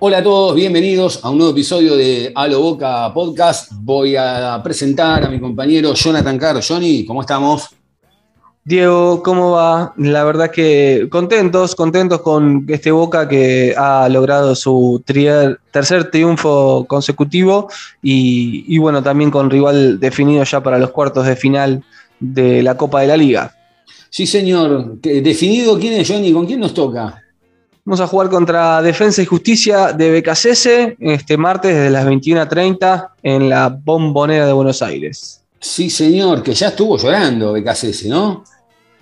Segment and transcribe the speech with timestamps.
[0.00, 3.72] Hola a todos, bienvenidos a un nuevo episodio de Alo Boca Podcast.
[3.80, 6.60] Voy a presentar a mi compañero Jonathan Caro.
[6.66, 7.68] Johnny, ¿cómo estamos?
[8.64, 9.94] Diego, ¿cómo va?
[9.96, 16.84] La verdad que contentos, contentos con este Boca que ha logrado su trier- tercer triunfo
[16.86, 17.68] consecutivo
[18.02, 21.82] y, y bueno, también con rival definido ya para los cuartos de final
[22.20, 23.54] de la Copa de la Liga.
[24.10, 24.98] Sí, señor.
[25.02, 26.32] ¿Qué- ¿Definido quién es Johnny?
[26.32, 27.24] ¿Con quién nos toca?
[27.88, 33.48] Vamos a jugar contra Defensa y Justicia de BKCS este martes desde las 21.30 en
[33.48, 35.40] la Bombonera de Buenos Aires.
[35.58, 38.44] Sí, señor, que ya estuvo llorando BKCS, ¿no?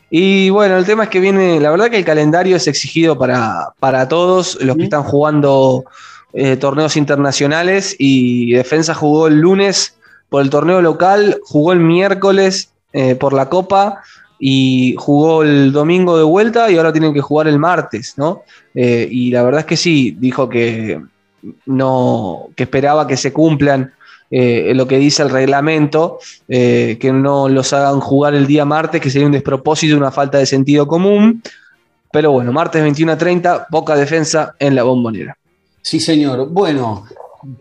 [0.09, 3.71] Y bueno, el tema es que viene, la verdad que el calendario es exigido para,
[3.81, 5.85] para todos los que están jugando
[6.33, 9.97] eh, torneos internacionales y Defensa jugó el lunes
[10.29, 14.05] por el torneo local, jugó el miércoles eh, por la Copa
[14.39, 18.43] y jugó el domingo de vuelta y ahora tienen que jugar el martes, ¿no?
[18.75, 21.01] Eh, y la verdad es que sí, dijo que
[21.67, 23.93] no, que esperaba que se cumplan
[24.31, 29.01] eh, lo que dice el reglamento, eh, que no los hagan jugar el día martes,
[29.01, 31.43] que sería un despropósito, una falta de sentido común.
[32.11, 35.37] Pero bueno, martes 21 a 30, Boca Defensa en la bombonera.
[35.81, 36.49] Sí, señor.
[36.49, 37.05] Bueno,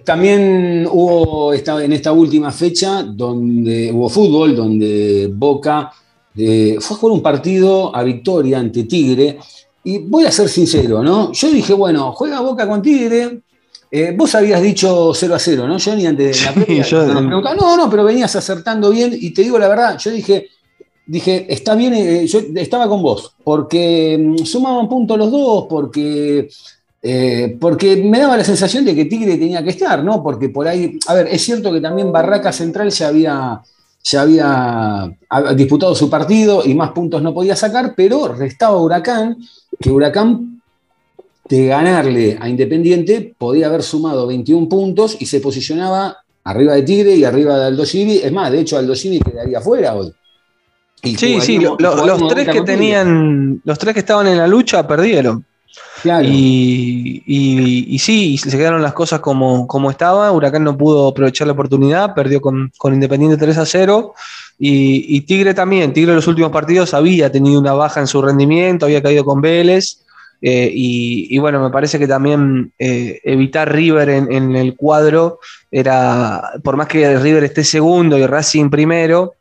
[0.03, 5.91] también hubo esta, en esta última fecha donde hubo fútbol, donde Boca
[6.37, 9.39] eh, fue a jugar un partido a victoria ante Tigre.
[9.83, 11.31] Y voy a ser sincero, ¿no?
[11.31, 13.41] Yo dije, bueno, juega Boca con Tigre.
[13.91, 16.05] Eh, vos habías dicho 0 a 0, ¿no, Johnny?
[16.07, 19.15] Antes de la Sí, previa, yo- no, no, pero venías acertando bien.
[19.19, 20.47] Y te digo la verdad, yo dije,
[21.05, 26.49] dije, está bien, eh, yo estaba con vos, porque mm, sumaban puntos los dos, porque,
[27.03, 30.23] eh, porque me daba la sensación de que Tigre tenía que estar, ¿no?
[30.23, 33.61] Porque por ahí, a ver, es cierto que también Barraca Central ya había,
[34.07, 39.37] ya había ha- disputado su partido y más puntos no podía sacar, pero restaba Huracán,
[39.79, 40.61] que Huracán
[41.49, 47.15] de ganarle a Independiente podía haber sumado 21 puntos y se posicionaba arriba de Tigre
[47.15, 48.17] y arriba de Aldo Civi.
[48.23, 50.11] Es más, de hecho, Aldo Civi quedaría fuera hoy.
[51.03, 54.87] Y Sí, sí, lo- los tres que tenían, los tres que estaban en la lucha
[54.87, 55.43] perdieron.
[56.23, 60.31] Y, sí, se quedaron las cosas como, como estaba.
[60.31, 64.13] Huracán no pudo aprovechar la oportunidad, perdió con, Independiente 3 a 0.
[64.59, 65.93] Y, Tigre también.
[65.93, 69.41] Tigre en los últimos partidos había tenido una baja en su rendimiento, había caído con
[69.41, 70.01] Vélez.
[70.41, 75.39] eh, y, y bueno, me parece que también eh, evitar River en, en el cuadro
[75.71, 79.33] era, por más que River esté segundo y Racing primero,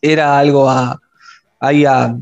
[0.00, 1.00] era algo a,
[1.60, 2.16] ahí a,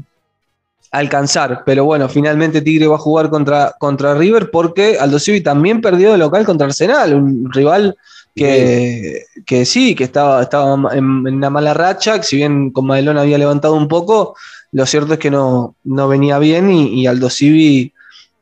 [0.90, 1.62] alcanzar.
[1.64, 6.12] Pero bueno, finalmente Tigre va a jugar contra, contra River porque Aldo Civi también perdió
[6.12, 7.96] de local contra Arsenal, un rival
[8.34, 12.86] que, que sí, que estaba, estaba en, en una mala racha, que si bien con
[12.86, 14.36] Madelón había levantado un poco,
[14.72, 17.92] lo cierto es que no, no venía bien y, y Aldo Civi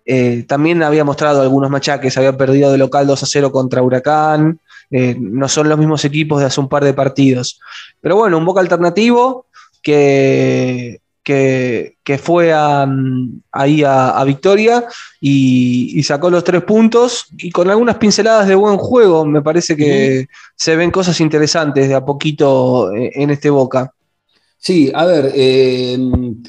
[0.07, 4.59] eh, también había mostrado algunos machaques, había perdido de local 2 a 0 contra Huracán,
[4.91, 7.61] eh, no son los mismos equipos de hace un par de partidos.
[8.01, 9.47] Pero bueno, un Boca alternativo
[9.83, 12.87] que, que, que fue a,
[13.51, 14.85] ahí a, a Victoria
[15.21, 19.75] y, y sacó los tres puntos y con algunas pinceladas de buen juego, me parece
[19.75, 23.93] que se ven cosas interesantes de a poquito eh, en este Boca.
[24.59, 25.99] Sí, a ver, eh,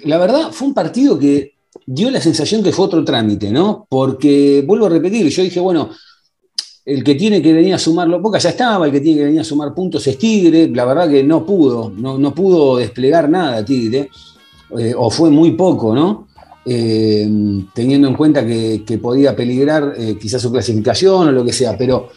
[0.03, 1.55] la verdad fue un partido que
[1.85, 3.87] dio la sensación que fue otro trámite, ¿no?
[3.89, 5.89] Porque, vuelvo a repetir, yo dije, bueno,
[6.85, 9.41] el que tiene que venir a sumarlo, Boca ya estaba, el que tiene que venir
[9.41, 13.65] a sumar puntos es Tigre, la verdad que no pudo, no, no pudo desplegar nada
[13.65, 14.09] Tigre,
[14.77, 16.27] eh, o fue muy poco, ¿no?
[16.65, 17.27] Eh,
[17.73, 22.09] teniendo en cuenta que, podía peligrar eh, quizás su clasificación o lo que sea, pero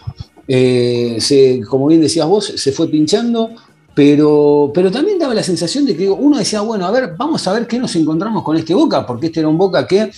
[0.49, 3.51] se, como bien decías vos, se fue pinchando,
[3.95, 7.53] pero, pero también daba la sensación de que uno decía, bueno, a ver, vamos a
[7.53, 10.11] ver qué nos encontramos con este Boca, porque este era un Boca que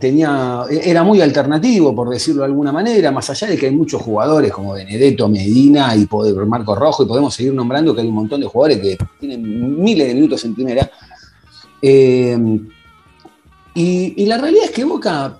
[0.00, 4.02] tenía, era muy alternativo, por decirlo de alguna manera, más allá de que hay muchos
[4.02, 6.08] jugadores como Benedetto, Medina y
[6.46, 10.08] Marco Rojo, y podemos seguir nombrando que hay un montón de jugadores que tienen miles
[10.08, 10.90] de minutos en primera.
[11.86, 12.38] Eh,
[13.74, 15.38] y, la realidad es que Boca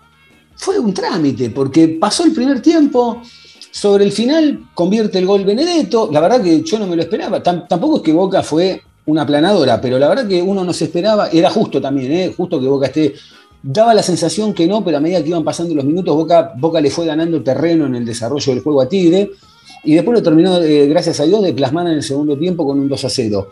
[0.56, 3.22] fue un trámite, porque pasó el primer tiempo,
[3.70, 6.10] sobre el final convierte el gol Benedetto.
[6.12, 7.42] La verdad que yo no me lo esperaba.
[7.42, 10.84] Tam- tampoco es que Boca fue una planadora, pero la verdad que uno no se
[10.84, 12.34] esperaba, era justo también, ¿eh?
[12.36, 13.14] justo que Boca esté.
[13.62, 16.82] Daba la sensación que no, pero a medida que iban pasando los minutos, Boca, Boca
[16.82, 19.30] le fue ganando terreno en el desarrollo del juego a Tigre.
[19.84, 22.78] Y después lo terminó, eh, gracias a Dios, de plasmar en el segundo tiempo con
[22.78, 23.48] un 2 a 0.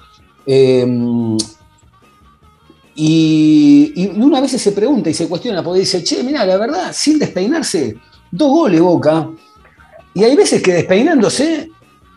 [0.46, 1.36] Eh,
[2.94, 6.90] y, y una vez se pregunta y se cuestiona, porque dice, che, mira, la verdad,
[6.92, 7.96] sin despeinarse,
[8.30, 9.30] dos goles Boca.
[10.14, 11.70] Y hay veces que despeinándose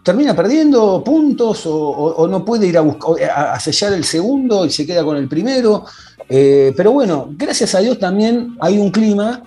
[0.04, 4.70] termina perdiendo puntos o, no puede ir a, buscar, a, a sellar el segundo y
[4.70, 5.86] se queda con el primero.
[6.30, 9.42] Eh, pero bueno, gracias a Dios también hay un clima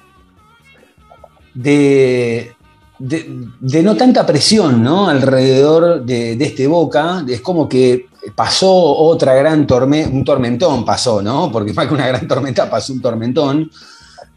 [1.54, 2.52] de,
[2.98, 5.08] de, de no tanta presión ¿no?
[5.08, 7.24] alrededor de, de este Boca.
[7.28, 11.50] Es como que pasó otra gran tormenta, un tormentón pasó, ¿no?
[11.52, 13.70] Porque más que una gran tormenta pasó un tormentón.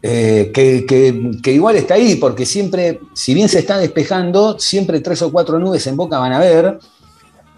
[0.04, 4.98] eh, que, que- que igual está ahí, porque siempre, si bien se está despejando, siempre
[5.00, 6.78] tres o cuatro nubes en Boca van a ver.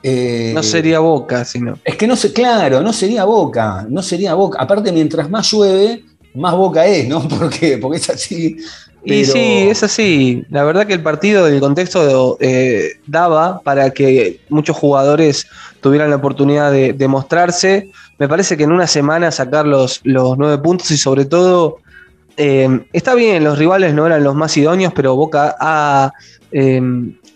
[0.02, 1.78] Eh, No sería Boca, sino.
[1.82, 4.58] es que no sé, claro, no sería Boca, no sería Boca.
[4.60, 6.04] Aparte, mientras más llueve,
[6.34, 7.26] más Boca es, ¿no?
[7.28, 7.78] ¿Por qué?
[7.78, 8.56] Porque es así.
[9.04, 10.44] Y sí, es así.
[10.48, 15.46] La verdad que el partido, el contexto eh, daba para que muchos jugadores
[15.80, 17.90] tuvieran la oportunidad de, de mostrarse.
[18.18, 21.78] Me parece que en una semana sacar los, los nueve puntos y sobre todo,
[22.36, 26.12] eh, está bien, los rivales no eran los más idóneos, pero Boca ha,
[26.52, 26.80] eh,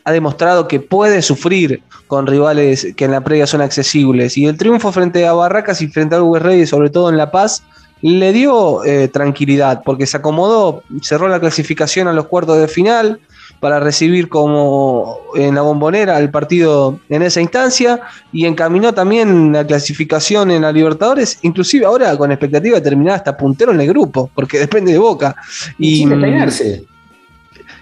[0.04, 4.38] ha demostrado que puede sufrir con rivales que en la previa son accesibles.
[4.38, 7.30] Y el triunfo frente a Barracas y frente a Uruguay Rey, sobre todo en La
[7.30, 7.62] Paz,
[8.02, 13.20] le dio eh, tranquilidad porque se acomodó, cerró la clasificación a los cuartos de final
[13.60, 18.00] para recibir como en la bombonera el partido en esa instancia
[18.32, 23.36] y encaminó también la clasificación en la Libertadores, inclusive ahora con expectativa de terminar hasta
[23.36, 25.34] puntero en el grupo, porque depende de Boca.
[25.78, 26.84] Y, sin despeinarse.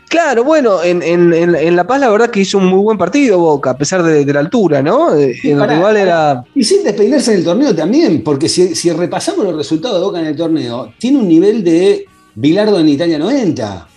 [0.09, 2.97] Claro, bueno, en, en- en- en La Paz la verdad que hizo un muy buen
[2.97, 5.15] partido Boca, a pesar de, de la altura, ¿no?
[5.15, 6.45] Eh, Sí, el pará, rival era...
[6.55, 10.21] Y sin despeinarse en el torneo también, porque si, si repasamos los resultados de Boca
[10.21, 12.07] en el torneo, tiene un nivel de
[12.37, 13.89] Bilardo en Italia 90.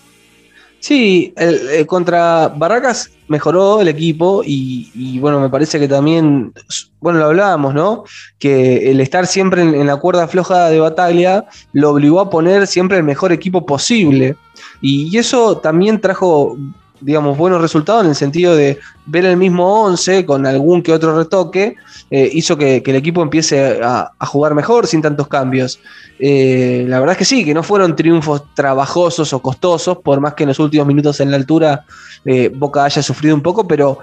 [0.80, 6.54] Sí, el- eh, contra Barracas mejoró el equipo y, bueno, me parece que también,
[7.00, 8.04] bueno, lo hablábamos, ¿no?
[8.40, 12.98] Que el estar siempre en, la cuerda floja de Bataglia lo obligó a poner siempre
[12.98, 14.36] el mejor equipo posible.
[14.82, 16.58] Y eso también trajo,
[17.02, 21.18] digamos, buenos resultados en el sentido de ver el mismo 11 con algún que otro
[21.18, 21.76] retoque,
[22.12, 25.80] eh, hizo que, el equipo empiece a, jugar mejor sin tantos cambios.
[26.20, 30.34] Eh, la verdad es que sí, que no fueron triunfos trabajosos o costosos, por más
[30.34, 31.86] que en los últimos minutos en la altura
[32.26, 34.00] eh, Boca haya sufrido un poco, pero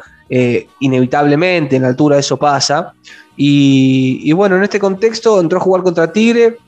[0.81, 2.93] inevitablemente en la altura eso pasa.
[3.37, 6.59] Y, y bueno, en este contexto entró a jugar contra Tigre.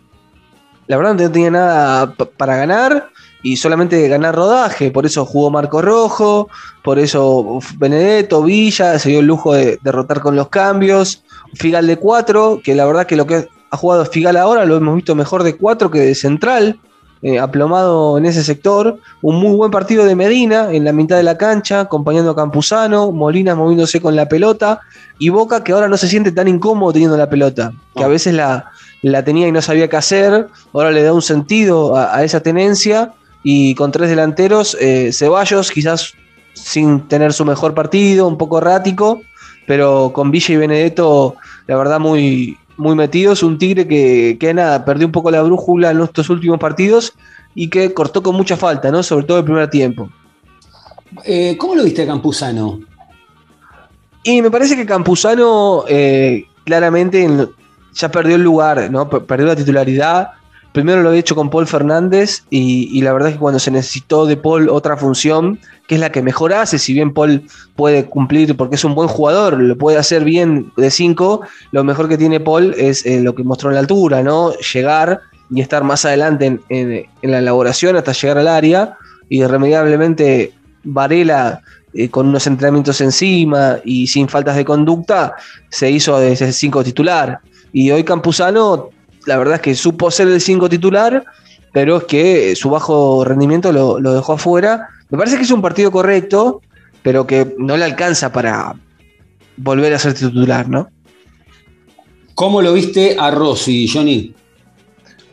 [0.87, 3.09] La verdad no tenía nada para ganar
[3.49, 4.91] y solamente ganar rodaje.
[4.91, 6.49] Por eso jugó Marco Rojo,
[6.83, 11.25] por eso Benedetto, Villa, se dio el lujo de derrotar con los cambios.
[11.55, 14.97] Figal de 4, que la verdad que lo que ha jugado Figal ahora lo hemos
[14.97, 16.79] visto mejor de 4 que de central,
[17.23, 18.99] eh, aplomado en ese sector.
[19.23, 23.13] Un muy buen partido de Medina en la mitad de la cancha, acompañando a Campuzano,
[23.13, 24.81] Molina moviéndose con la pelota
[25.19, 28.35] y Boca que ahora no se siente tan incómodo teniendo la pelota, que a veces
[28.35, 32.25] la, la tenía y no sabía qué hacer, ahora le da un sentido a, a
[32.25, 36.15] esa tenencia y con tres delanteros, eh, Ceballos quizás
[36.55, 39.23] sin tener su mejor partido, un poco errático,
[39.67, 41.37] pero con Villa y Benedetto,
[41.67, 43.43] la verdad, muy, muy metidos.
[43.43, 47.13] Un Tigre que, que nada, perdió un poco la brújula en estos últimos partidos
[47.55, 49.03] y que cortó con mucha falta, ¿no?
[49.03, 50.09] Sobre todo el primer tiempo.
[51.25, 52.81] Eh, ¿Cómo lo viste a Campuzano?
[54.25, 57.27] Y me parece que Campuzano eh, claramente
[57.95, 59.09] ya perdió el lugar, ¿no?
[59.09, 60.31] Per- Perdió la titularidad.
[60.79, 64.27] Primero lo había hecho con Paul Fernández y, la verdad es que cuando se necesitó
[64.27, 65.59] de Paul otra función,
[65.89, 67.43] que es la que mejor hace, si bien Paul
[67.75, 71.41] puede cumplir porque es un buen jugador, lo puede hacer bien de 5,
[71.73, 74.53] lo mejor que tiene Paul es eh, lo que mostró en la altura, ¿no?
[74.73, 75.19] Llegar
[75.51, 78.97] y estar más adelante en la elaboración hasta llegar al área
[79.29, 80.53] y irremediablemente
[80.85, 81.61] Varela
[81.93, 85.35] eh, con unos entrenamientos encima y sin faltas de conducta,
[85.71, 87.41] se hizo de ese 5 titular.
[87.73, 88.91] Y hoy Campuzano,
[89.29, 91.25] la verdad es que supo ser el 5 titular,
[91.73, 94.89] pero es que su bajo rendimiento lo, lo dejó afuera.
[95.11, 96.63] Me parece que es un partido correcto,
[97.03, 98.75] pero que no le alcanza para
[99.57, 100.89] volver a ser titular, ¿no?
[102.35, 104.35] ¿Cómo lo viste a Rossi, Johnny?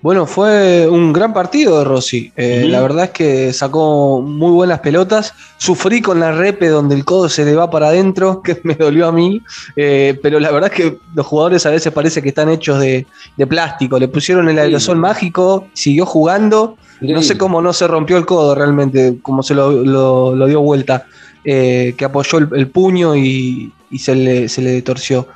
[0.05, 2.31] Bueno, fue un gran partido de Rossi.
[2.37, 2.67] Eh.
[2.69, 5.33] La verdad es que sacó muy buenas pelotas.
[5.57, 9.07] Sufrí con la repe donde el codo se le va para adentro, que me dolió
[9.07, 9.41] a mí.
[9.75, 13.07] Eh, pero la verdad es que los jugadores a veces parece que están hechos de,
[13.35, 13.97] de plástico.
[13.97, 15.01] Le pusieron el aerosol Sí.
[15.01, 16.77] mágico, siguió jugando.
[17.01, 20.61] No sé cómo no se rompió el codo realmente, cómo se lo, lo- lo dio
[20.61, 21.07] vuelta,
[21.43, 25.27] eh, que apoyó el, el puño y, y se, le, se le torció.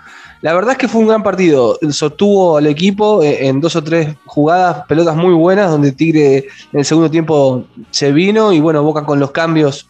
[0.42, 1.78] La verdad es que fue un gran partido.
[1.92, 6.80] Sostuvo al equipo eh, en dos o tres jugadas, pelotas muy buenas, donde Tigre en
[6.80, 9.88] el segundo tiempo se vino y bueno, Boca con los cambios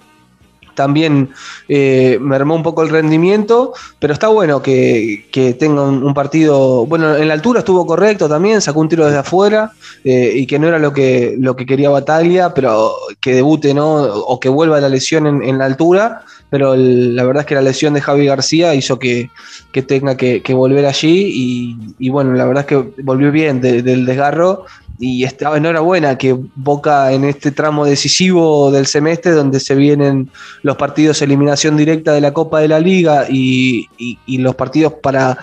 [0.80, 1.32] también
[1.68, 7.18] eh, mermó un poco el rendimiento, pero está bueno que, que tenga un, partido, bueno,
[7.18, 9.74] en la altura estuvo correcto también, sacó un tiro desde afuera
[10.06, 13.96] eh, y que no era lo que, lo que quería Bataglia, pero que debute, ¿no?
[14.04, 17.62] O que vuelva la lesión en, en la altura, pero la verdad es que la
[17.62, 19.30] lesión de Javi García hizo que,
[19.74, 23.84] que tenga que, volver allí y, y bueno, la verdad es que volvió bien de-
[23.84, 24.64] del desgarro
[25.00, 30.30] y estaba enhorabuena que Boca en este tramo decisivo del semestre donde se vienen
[30.62, 35.38] los partidos eliminación directa de la Copa de la Liga y, y- los partidos para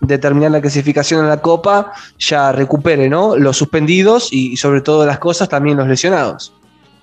[0.00, 3.36] determinar la clasificación a la Copa, ya recupere ¿no?
[3.36, 6.52] los suspendidos y, y sobre todo las cosas también los lesionados.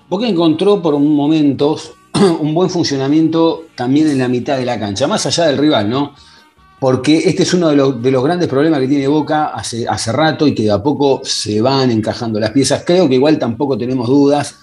[0.08, 1.76] Boca encontró por un momento
[2.40, 6.14] un buen funcionamiento también en la mitad de la cancha, más allá del rival, ¿no?
[6.80, 10.10] Porque este es uno de los, de los grandes problemas que tiene Boca hace, hace
[10.12, 12.82] rato y que de a poco se van encajando las piezas.
[12.86, 14.56] Creo que igual tampoco tenemos dudas.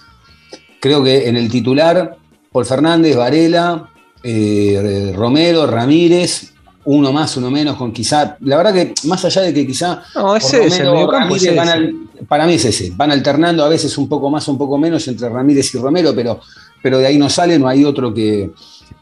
[0.80, 2.16] Creo que en el titular,
[2.50, 3.88] Paul Fernández, Varela,
[4.24, 6.52] eh, Romero, Ramírez,
[6.86, 8.36] uno más, uno menos, con quizá.
[8.40, 11.68] La verdad que más allá de que quizá No, es ese, el es Ramírez van
[11.68, 11.94] al-
[12.26, 12.92] para mí es ese.
[12.96, 16.40] Van alternando a veces un poco más, un poco menos entre Ramírez y Romero, pero,
[16.82, 18.50] pero de ahí no sale, no hay otro que,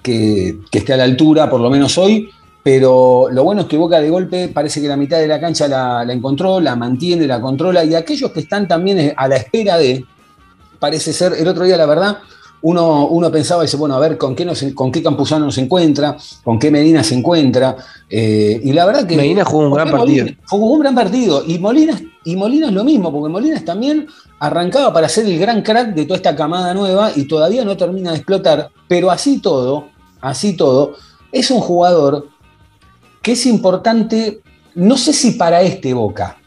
[0.03, 2.29] que, que esté a la altura, por lo menos hoy.
[2.67, 5.69] Pero lo bueno es que Boca de golpe parece que la mitad de la cancha
[5.69, 9.79] la, la encontró, la mantiene, la controla, y aquellos que están también a la espera
[9.79, 10.05] de,
[10.81, 12.19] parece ser, el otro día la verdad,
[12.63, 16.17] uno, uno pensaba, dice, bueno, a ver con qué, nos, con qué Campuzano se encuentra,
[16.43, 17.77] con qué Medina se encuentra,
[18.11, 19.17] eh, y la verdad que...
[19.17, 20.43] Medina jugó un gran Molina partido.
[20.49, 24.09] Jugó un gran partido, y Molinas, y Molinas lo mismo, porque Molinas también
[24.41, 28.11] arrancaba para ser el gran crack de toda esta camada nueva y todavía no termina
[28.11, 29.87] de explotar, pero así todo,
[30.21, 30.97] así todo,
[31.31, 32.35] es un jugador
[33.27, 34.39] que es importante,
[34.77, 36.39] no sé si para este Boca,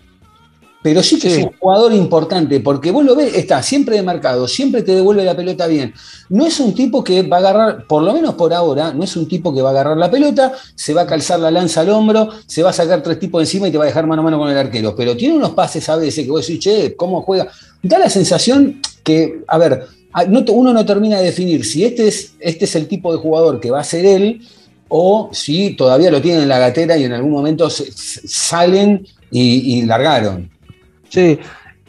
[0.81, 1.41] pero sí que Sí.
[1.41, 5.25] es un jugador importante, porque vos lo ves, está siempre de marcado, siempre te devuelve
[5.25, 5.93] la pelota bien.
[6.29, 9.17] No es un tipo que va a agarrar, por lo menos por ahora, no es
[9.17, 11.89] un tipo que va a agarrar la pelota, se va a calzar la lanza al
[11.89, 14.23] hombro, se va a sacar tres tipos encima y te va a dejar mano a
[14.23, 14.95] mano con el arquero.
[14.95, 17.49] Pero tiene unos pases a veces que vos decís, che, ¿cómo juega?
[17.83, 19.85] Da la sensación que, a ver,
[20.47, 23.69] uno no termina de definir si este es, este es el tipo de jugador que
[23.69, 24.41] va a ser él
[24.89, 29.83] o si todavía lo tienen en la gatera y en algún momento se- salen y,
[29.83, 30.49] largaron.
[31.09, 31.39] Sí.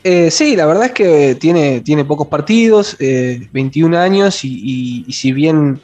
[0.05, 5.33] Eh, sí, la verdad es que tiene, tiene pocos partidos, eh, 21 años y si
[5.33, 5.81] bien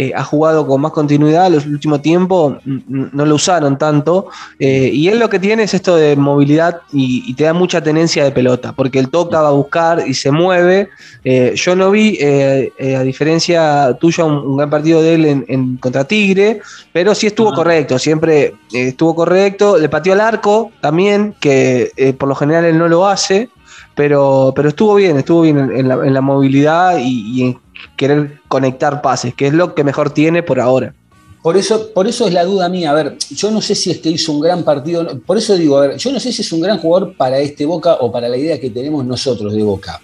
[0.00, 4.28] eh, ha jugado con más continuidad los últimos tiempos, n- n- no lo usaron tanto.
[4.60, 7.80] eh, y él lo que tiene es esto de movilidad y, y te da mucha
[7.82, 10.88] tenencia de pelota, porque él toca, va a buscar y se mueve.
[11.24, 15.76] Eh, yo no vi, a diferencia tuya, un, un gran partido de él en, en-
[15.78, 16.60] contra Tigre,
[16.92, 19.76] pero sí estuvo correcto, siempre estuvo correcto.
[19.78, 23.48] Le pateó al arco también, que por lo general él no lo hace,
[23.96, 27.58] pero, pero estuvo bien, estuvo bien en, en la, en la movilidad y, y en
[27.96, 30.94] querer conectar pases, que es lo que mejor tiene por ahora.
[31.42, 32.90] Por eso, por eso es la duda mía.
[32.90, 35.06] A ver, yo no sé si es que hizo un gran partido.
[35.24, 37.64] Por eso digo, a ver, yo no sé si es un gran jugador para este
[37.64, 40.00] Boca o para la idea que tenemos nosotros de Boca.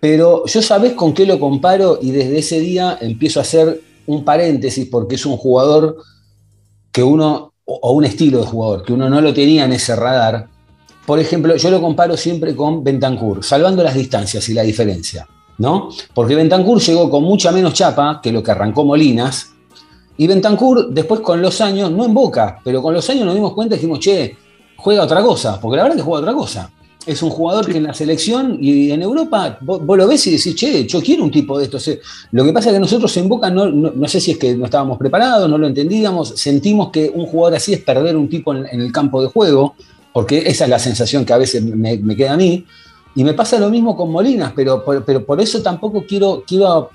[0.00, 4.24] Pero yo sabés con qué lo comparo y desde ese día empiezo a hacer un
[4.24, 5.96] paréntesis porque es un jugador
[6.92, 9.96] que uno, o o un estilo de jugador, que uno no lo tenía en ese
[9.96, 10.48] radar.
[11.06, 15.26] Por ejemplo, yo lo comparo siempre con Bentancur, salvando las distancias y la diferencia,
[15.58, 15.88] ¿no?
[16.12, 19.54] Porque Bentancur llegó con mucha menos chapa que lo que arrancó Molinas,
[20.16, 23.52] y Bentancur, después con los años, no en boca, pero con los años nos dimos
[23.52, 24.36] cuenta y dijimos, che,
[24.76, 26.70] juega otra cosa, porque la verdad es que juega otra cosa.
[27.04, 30.54] Es un jugador que en la selección y en Europa vos, lo ves y decís,
[30.54, 31.90] che, yo quiero un tipo de estos.
[32.30, 34.98] Lo que pasa es que nosotros en Boca, no, sé si es que no estábamos
[34.98, 38.92] preparados, no lo entendíamos, sentimos que un jugador así es perder un tipo en, el
[38.92, 39.74] campo de juego,
[40.12, 42.64] porque esa es la sensación que a veces me queda a mí.
[43.14, 46.90] Y me pasa lo mismo con Molinas, pero, por- pero por eso tampoco quiero, quiero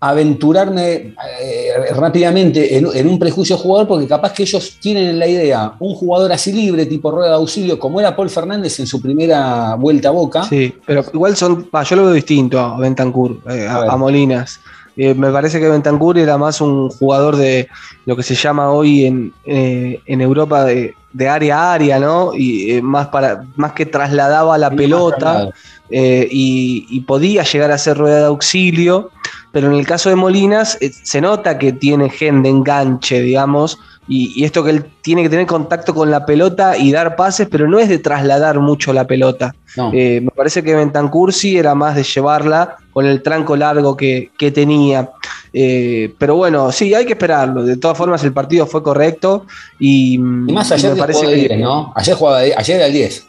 [0.00, 5.28] aventurarme eh, rápidamente en, en un prejuicio jugador, porque capaz que ellos tienen en la
[5.28, 9.00] idea un jugador así libre, tipo rueda de auxilio, como era Paul Fernández en su
[9.00, 10.42] primera vuelta a Boca.
[10.42, 13.90] Sí, pero igual son, yo lo veo distinto a Bentancur, eh, A a, ver.
[13.90, 14.58] a Molinas.
[14.96, 17.68] Eh, me parece que Bentancur era más un jugador de
[18.04, 22.34] lo que se llama hoy en, eh, en Europa de, de área a área, ¿no?
[22.34, 25.48] Y eh, más, para, más que trasladaba la pelota
[25.90, 29.10] eh, y, y podía llegar a ser rueda de auxilio,
[29.50, 33.78] pero en el caso de Molinas se nota que tiene gen de enganche, digamos,
[34.08, 37.46] y, y esto que él tiene que tener contacto con la pelota y dar pases,
[37.50, 39.54] pero no es de trasladar mucho la pelota.
[39.76, 39.90] No.
[39.94, 44.30] Eh, me parece que Bentancur sí era más de llevarla con el tranco largo que,
[44.36, 45.10] que tenía.
[45.52, 47.62] Eh, pero bueno, sí, hay que esperarlo.
[47.64, 49.46] De todas formas, el partido fue correcto
[49.78, 51.92] y, Y más ayer me que parece que- 10, ¿no?
[51.94, 53.26] Ayer jugaba de- ayer era el 10.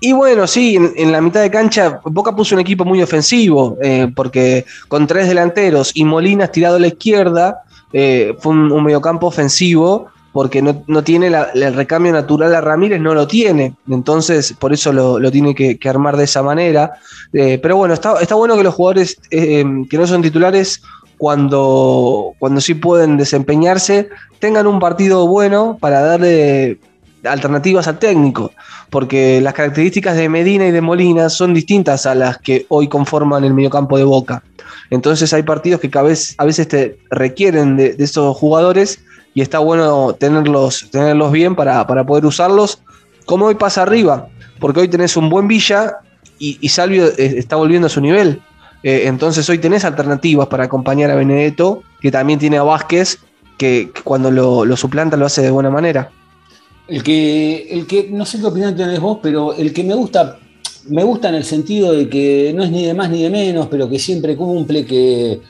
[0.00, 3.76] Y bueno, sí, en, en la mitad de cancha Boca puso un equipo muy ofensivo,
[3.82, 9.26] eh, porque con tres delanteros y Molinas tirado a la izquierda, eh, fue un, mediocampo
[9.26, 14.92] ofensivo, porque no, tiene el recambio natural a Ramírez, no lo tiene, entonces por eso
[14.92, 16.92] lo, tiene que, que armar de esa manera.
[17.32, 20.82] Eh, pero bueno, está, está bueno que los jugadores eh, que no son titulares,
[21.16, 26.78] cuando, cuando sí pueden desempeñarse, tengan un partido bueno para darle
[27.24, 28.52] alternativas al técnico
[28.90, 33.44] porque las características de Medina y de Molina son distintas a las que hoy conforman
[33.44, 34.42] el mediocampo de Boca.
[34.90, 39.00] Entonces hay partidos que a veces, te requieren de, de esos jugadores
[39.34, 42.82] y está bueno tenerlos, tenerlos bien para, para poder usarlos,
[43.24, 44.28] como hoy pasa arriba,
[44.58, 45.98] porque hoy tenés un buen Villa
[46.38, 48.40] y, Salvio eh, está volviendo a su nivel.
[48.82, 53.18] Eh, entonces hoy tenés alternativas para acompañar a Benedetto, que también tiene a Vázquez,
[53.58, 56.10] que, que cuando lo, lo suplanta lo hace de buena manera.
[56.86, 60.38] El que, el que, no sé qué opinión tenés vos, pero el que me gusta,
[60.88, 63.68] me gusta en el sentido de que no es ni de más ni de menos,
[63.68, 65.40] pero que siempre cumple, que,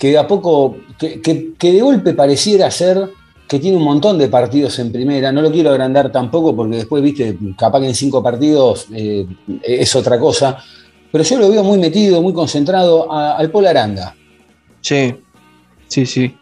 [0.00, 3.10] de a poco, que, de golpe pareciera ser
[3.48, 5.30] que tiene un montón de partidos en primera.
[5.30, 9.26] No lo quiero agrandar tampoco porque después, viste, capaz que en cinco partidos eh,
[9.62, 10.58] es otra cosa.
[11.12, 14.14] Pero yo lo veo muy metido, muy concentrado al Paul Aranda.
[14.80, 15.14] Sí,
[15.88, 16.34] sí, sí.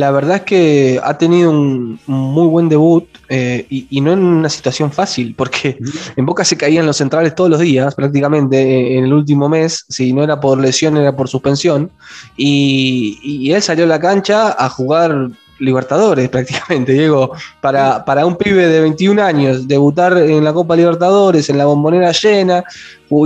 [0.00, 4.24] La verdad es que ha tenido un, muy buen debut eh, y, y no en
[4.24, 5.76] una situación fácil, porque
[6.16, 9.84] en Boca se caían los centrales todos los días, prácticamente eh, en el último mes,
[9.90, 11.90] si no era por lesión, era por suspensión,
[12.34, 15.28] y, y él salió a la cancha a jugar
[15.58, 21.50] Libertadores prácticamente, Diego, para, para un pibe de 21 años, debutar en la Copa Libertadores,
[21.50, 22.64] en la bombonera llena,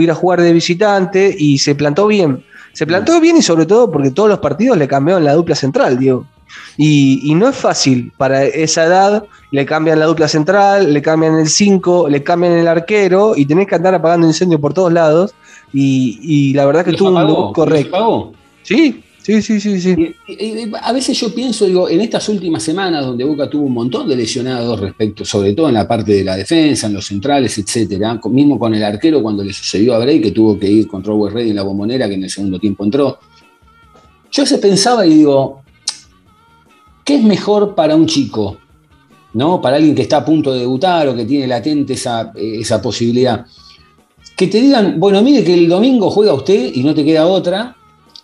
[0.01, 2.45] ir a jugar de visitante, y se plantó bien.
[2.73, 5.97] Se plantó bien y sobre todo porque todos los partidos le cambiaron la dupla central,
[5.97, 6.27] Diego.
[6.77, 11.39] Y, y no es fácil para esa edad, le cambian la dupla central, le cambian
[11.39, 15.35] el 5, le cambian el arquero y tenés que andar apagando incendios por todos lados.
[15.73, 17.97] Y, y la verdad que Los tuvo un apagó, los correcto.
[17.97, 18.33] apagó.
[18.63, 20.15] Sí, sí, sí, sí, sí.
[20.29, 24.09] Y- a veces yo pienso, digo, en estas últimas semanas donde Boca tuvo un montón
[24.09, 28.19] de lesionados respecto, sobre todo en la parte de la defensa, en los centrales, etcétera,
[28.21, 31.13] con- mismo con el arquero cuando le sucedió a Bray que tuvo que ir contra
[31.13, 33.19] Robert Ready en la bombonera que en el segundo tiempo entró.
[34.31, 35.63] Yo veces pensaba y digo,
[37.05, 38.57] ¿qué es mejor para un chico?
[39.35, 39.61] ¿No?
[39.61, 42.81] Para alguien que está a punto de debutar o que tiene latente esa, eh, esa
[42.81, 43.45] posibilidad.
[44.37, 47.77] Que te digan, bueno, mire que el domingo juega usted y no te queda otra,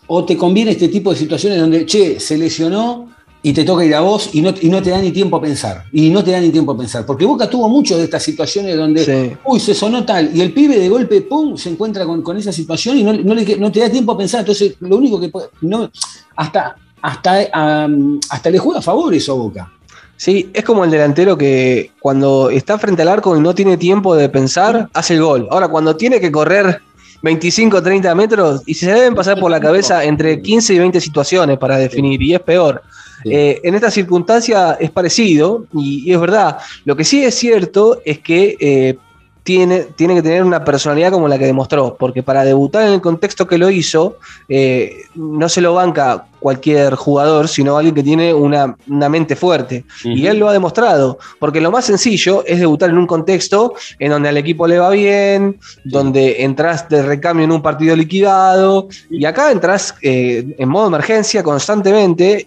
[0.06, 3.08] o te conviene este tipo de situaciones donde, che, se lesionó
[3.42, 5.40] y te toca ir a vos y no, y no te da ni tiempo a
[5.40, 5.84] pensar.
[5.92, 7.06] Y no te da ni tiempo a pensar.
[7.06, 9.36] Porque Boca tuvo muchas de estas situaciones donde, Sí.
[9.44, 12.52] uy, se sonó tal, y el pibe de golpe, pum, se encuentra con, con esa
[12.52, 14.40] situación y no, no le no te da tiempo a pensar.
[14.40, 15.90] Entonces, lo único que puede, no,
[16.36, 17.86] hasta, hasta,
[18.30, 19.70] hasta le juega a favor eso Boca.
[20.16, 24.14] Sí, es como el delantero que cuando está frente al arco y no tiene tiempo
[24.14, 25.48] de pensar, hace el gol.
[25.50, 26.82] Ahora, cuando tiene que correr
[27.22, 31.58] 25, 30 metros, y se deben pasar por la cabeza entre 15 y 20 situaciones
[31.58, 32.82] para definir, y es peor.
[33.22, 33.30] Sí.
[33.32, 36.58] Eh, en esta circunstancia es parecido, y, y es verdad.
[36.84, 38.98] Lo que sí es cierto es que eh,
[39.42, 43.00] tiene, tiene que tener una personalidad como la que demostró, porque para debutar en el
[43.00, 48.32] contexto que lo hizo, eh, no se lo banca cualquier jugador, sino alguien que tiene
[48.32, 49.84] una, una mente fuerte.
[50.04, 54.10] Y él lo ha demostrado, porque lo más sencillo es debutar en un contexto en
[54.10, 59.24] donde al equipo le va bien, donde entras de recambio en un partido liquidado, y
[59.24, 62.46] acá entras eh, en modo emergencia constantemente,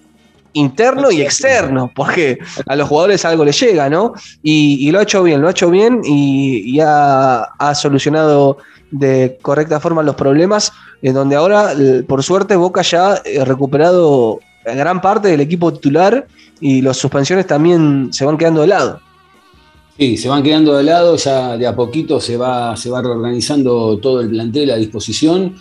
[0.53, 4.13] interno y externo, porque a los jugadores algo les llega, ¿no?
[4.41, 8.57] Y, y lo ha hecho bien, lo ha hecho bien y, y ha, ha solucionado
[8.91, 11.73] de correcta forma los problemas, en donde ahora,
[12.07, 16.27] por suerte, Boca ya ha recuperado gran parte del equipo titular
[16.61, 18.99] y las suspensiones también se van quedando de lado.
[19.97, 23.97] Sí, se van quedando de lado, ya de a poquito se va, se va reorganizando
[23.99, 25.55] todo el plantel a disposición.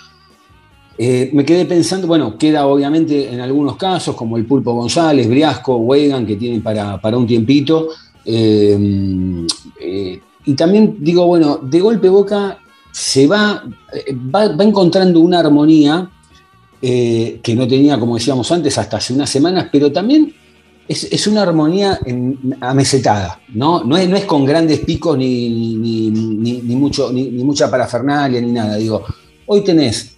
[0.99, 5.77] Eh, me quedé pensando, bueno, queda obviamente en algunos casos, como el Pulpo González, Briasco,
[5.77, 7.89] Weigan, que tienen para, para un tiempito.
[8.25, 9.47] Eh,
[9.81, 12.59] eh, y también digo, bueno, de golpe Boca
[12.93, 16.11] se va, eh, va, va encontrando una armonía
[16.81, 20.35] que no tenía, como decíamos antes, hasta hace unas semanas, pero también
[20.89, 23.85] es, es una armonía en- amesetada, ¿no?
[23.85, 28.77] No es, no es con grandes picos ni, ni, mucho, ni mucha parafernalia ni nada.
[28.79, 29.05] Digo,
[29.47, 30.12] hoy tenés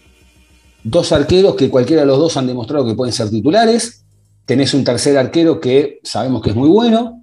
[0.84, 4.04] dos arqueros que cualquiera de los dos han demostrado que pueden ser titulares,
[4.46, 7.22] tenés un tercer arquero que sabemos que es muy bueno.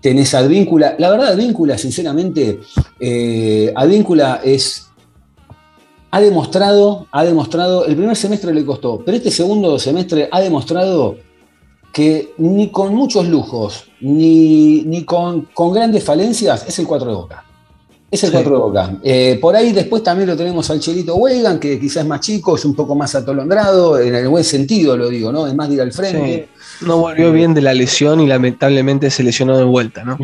[0.00, 0.96] Tenés Advíncula.
[0.98, 2.60] La verdad, Advíncula, sinceramente,
[3.00, 4.88] eh, Advíncula es.
[6.10, 11.16] Ha demostrado, ha demostrado, el primer semestre le costó, pero este segundo semestre ha demostrado
[11.90, 17.14] que ni con muchos lujos, ni, ni con, con grandes falencias, es el 4 de
[17.14, 17.44] Boca.
[18.12, 18.34] Es el Sí.
[18.34, 18.94] 4 de Boca.
[19.02, 22.56] Eh, por ahí después también lo tenemos al Chelito Wegan, que quizás es más chico,
[22.56, 25.46] es un poco más atolondrado, en el buen sentido lo digo, ¿no?
[25.46, 26.48] Es más de ir al frente.
[26.78, 26.84] Sí.
[26.86, 30.18] No volvió bien de la lesión y lamentablemente se lesionó de vuelta, ¿no?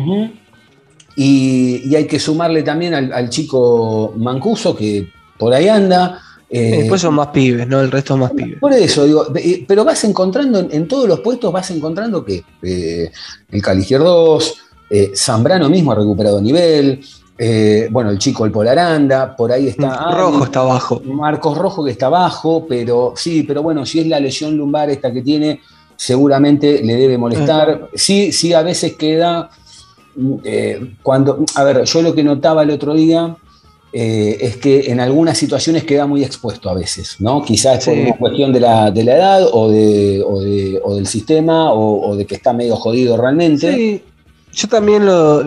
[1.15, 6.21] Y, y hay que sumarle también al, al chico Mancuso, que por ahí anda.
[6.49, 7.81] Eh, Después son más pibes, ¿no?
[7.81, 8.59] El resto es más pibes.
[8.59, 12.43] Por eso, digo, eh, pero vas encontrando en, en todos los puestos, vas encontrando que
[12.61, 13.11] eh,
[13.51, 14.57] el Caligier 2,
[14.91, 17.01] eh, Zambrano mismo ha recuperado nivel,
[17.41, 20.11] eh, bueno, el chico el Polaranda, por ahí está.
[20.11, 21.01] Rojo Ari, está abajo.
[21.05, 25.13] Marcos Rojo que está abajo, pero sí, pero bueno, si es la lesión lumbar esta
[25.13, 25.61] que tiene,
[25.95, 27.89] seguramente le debe molestar.
[27.93, 29.49] Sí, sí, a veces queda.
[30.15, 33.35] mm, eh, cuando, a ver, yo lo que notaba el otro día
[33.93, 37.41] eh, es que en algunas situaciones queda muy expuesto a veces, ¿no?
[37.43, 38.01] Quizás por Sí.
[38.01, 42.09] una cuestión de la, de la edad o, de, o, de- o del sistema o,
[42.09, 43.73] o de que está medio jodido realmente.
[43.73, 44.03] Sí,
[44.61, 45.43] yo también lo,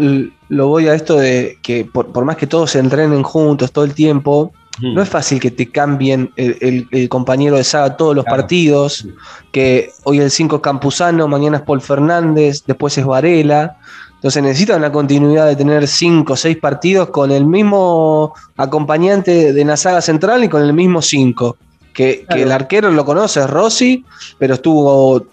[0.48, 3.84] lo voy a esto de que por, por más que todos se entrenen juntos todo
[3.84, 4.94] el tiempo, Mm.
[4.94, 8.38] no es fácil que te cambien el, el- el compañero de saga todos los Claro.
[8.40, 9.06] partidos,
[9.52, 13.76] que hoy el 5 es Campuzano, mañana es Paul Fernández, después es Varela.
[14.14, 19.64] Entonces necesitan una continuidad de tener 5 o 6 partidos con el mismo acompañante de
[19.66, 21.58] la saga central y con el mismo 5.
[21.92, 24.02] Que, que el arquero lo conoce, es Rossi,
[24.38, 25.26] pero estuvo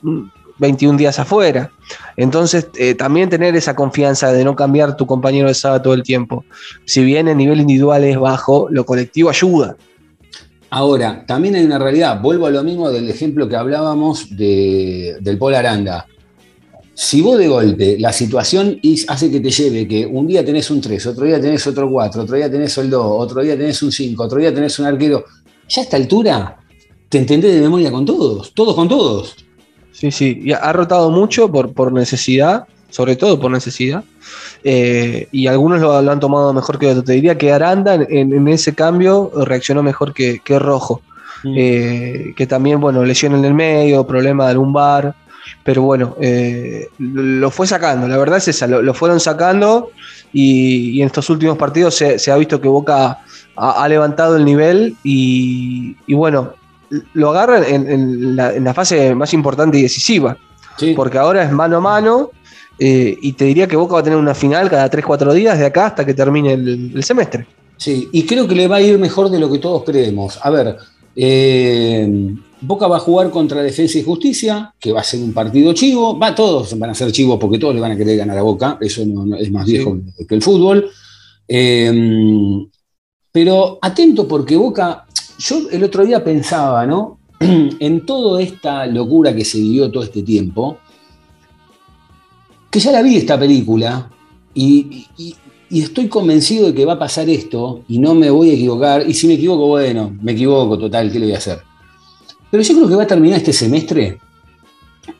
[0.60, 1.72] 21 días afuera.
[2.18, 6.04] Entonces, eh, también tener esa confianza de no cambiar tu compañero de saga todo el
[6.04, 6.46] tiempo.
[6.86, 9.76] Si bien el nivel individual es bajo, lo colectivo ayuda.
[10.72, 15.38] Ahora, también hay una realidad, vuelvo a lo mismo del ejemplo que hablábamos de- del
[15.40, 16.06] Paul Aranda.
[16.94, 20.82] Si vos de golpe la situación hace que te lleve que un día tenés un
[20.82, 23.92] 3, otro día tenés otro 4, otro día tenés el 2, otro día tenés un
[23.92, 25.24] 5, otro día tenés un arquero,
[25.68, 26.58] ya a esta altura
[27.08, 29.36] te entendés de memoria con todos, todos con todos.
[30.00, 30.40] Sí, sí.
[30.46, 34.02] Y ha rotado mucho por, por necesidad, sobre todo por necesidad.
[34.64, 37.04] Eh, y algunos lo, lo han tomado mejor que otros.
[37.04, 41.02] Te diría que Aranda en, ese cambio reaccionó mejor que, que Rojo.
[41.44, 45.16] Eh, que también, bueno, lesión en el medio, problema de lumbar.
[45.66, 48.08] Pero bueno, eh, lo, lo fue sacando.
[48.08, 49.92] La verdad es esa, lo, lo fueron sacando.
[50.32, 53.20] Y, y en estos últimos partidos se, se ha visto que Boca
[53.58, 54.96] ha, ha levantado el nivel.
[55.04, 56.54] Y, y bueno,
[57.14, 60.38] lo agarran en, en la, en la fase más importante y decisiva
[60.78, 60.94] Sí.
[60.96, 62.32] porque ahora es mano a mano
[62.80, 65.66] eh, y te diría que Boca va a tener una final cada 3-4 días de
[65.66, 67.46] acá hasta que termine el, el semestre.
[67.76, 70.40] Sí, y creo que le va a ir mejor de lo que todos creemos.
[70.42, 70.78] A ver,
[71.18, 75.74] eh, Boca va a jugar contra Defensa y Justicia, que va a ser un partido
[75.74, 76.18] chivo.
[76.18, 78.78] Va, todos van a ser chivos porque todos le van a querer ganar a Boca.
[78.80, 80.90] Eso no, no- es más viejo que- que el fútbol.
[81.48, 82.66] Eh,
[83.32, 85.06] pero atento porque Boca,
[85.40, 87.18] yo el otro día pensaba, ¿no?
[87.40, 90.78] en toda esta locura que se vivió todo este tiempo,
[92.70, 94.12] que ya la vi esta película
[94.54, 95.08] y,
[95.72, 99.08] estoy convencido de que va a pasar esto y no me voy a equivocar.
[99.08, 101.60] Y si me equivoco, bueno, me equivoco, total, ¿qué le voy a hacer?
[102.50, 104.20] Pero yo creo que va a terminar este semestre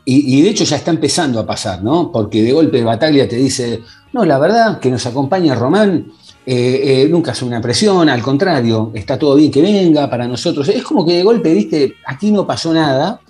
[0.04, 2.10] y, y de hecho ya está empezando a pasar, ¿no?
[2.10, 3.80] Porque de golpe Bataglia te dice,
[4.12, 6.12] no, la verdad que nos acompaña Román.
[6.46, 10.68] Eh, eh, nunca hace una presión, al contrario, está todo bien que venga para nosotros.
[10.68, 13.20] Es como que de golpe, viste, aquí no pasó nada.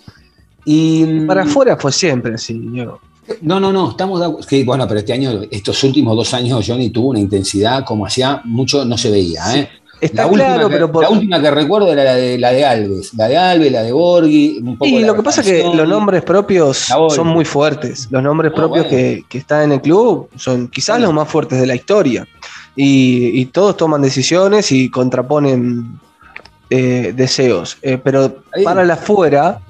[0.65, 3.01] Y, Para afuera fue siempre así, Diego.
[3.43, 4.47] no, no, no, estamos de acuerdo.
[4.65, 8.85] Bueno, pero este año, estos últimos dos años, Johnny tuvo una intensidad como hacía mucho,
[8.85, 9.43] no se veía.
[9.59, 9.69] ¿eh?
[10.01, 13.13] Está La, claro, pero por- la última que recuerdo era la de, la de Alves.
[13.15, 15.87] La de Alves, la de Borghi, un poco Y lo que pasa es que los
[15.89, 18.09] nombres propios son muy fuertes.
[18.11, 18.97] Los nombres Ah, propios bueno.
[18.97, 22.27] que, que están en el club son quizás los más fuertes de la historia.
[22.77, 25.99] Y, y todos toman decisiones y contraponen
[26.71, 27.79] eh, deseos.
[27.83, 28.65] Eh, pero Ahí.
[28.65, 29.61] para la afuera,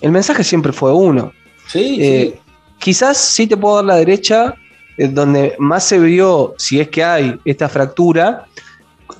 [0.00, 1.32] el mensaje siempre fue uno.
[1.68, 2.40] Sí, Eh,
[2.78, 4.54] quizás sí te puedo dar la derecha,
[4.98, 8.46] donde más se vio, si es que hay, esta fractura,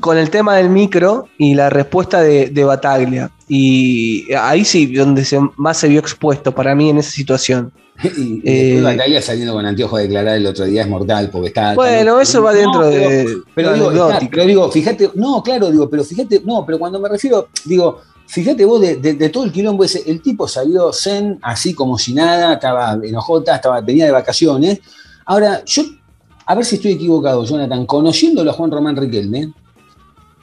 [0.01, 3.31] con el tema del micro y la respuesta de, de Bataglia.
[3.49, 7.73] Y ahí sí, donde se, más se vio expuesto para mí en esa situación.
[8.03, 11.49] Y, y eh, Bataglia saliendo con anteojos a declarar el otro día es mortal porque
[11.49, 11.75] está.
[11.75, 13.39] Bueno, eso va dentro de.
[13.55, 17.09] Pero digo, está, pero digo, fíjate, no, claro, digo, pero fíjate, no, pero cuando me
[17.09, 21.39] refiero, digo, fíjate vos de, de- de todo el quilombo ese, el tipo salió zen,
[21.43, 24.81] así como si nada, estaba enojota, estaba, venía de vacaciones.
[25.27, 25.85] Ahora, yo,
[26.47, 29.53] a ver si estoy equivocado, Jonathan, conociéndolo a Juan Román Riquelme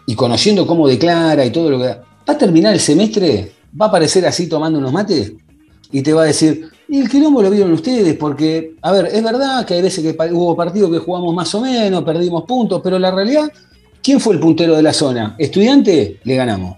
[0.05, 3.51] y conociendo cómo declara y todo lo que da, ¿va a terminar el semestre?
[3.79, 5.33] ¿Va a aparecer así tomando unos mates?
[5.91, 9.23] y te va a decir, y el quilombo lo vieron ustedes, porque, a ver, es
[9.23, 12.97] verdad que hay veces que hubo partidos que jugamos más o menos, perdimos puntos, pero
[12.97, 13.51] la realidad,
[14.01, 15.35] ¿quién fue el puntero de la zona?
[15.37, 16.19] ¿Estudiante?
[16.23, 16.77] Le ganamos.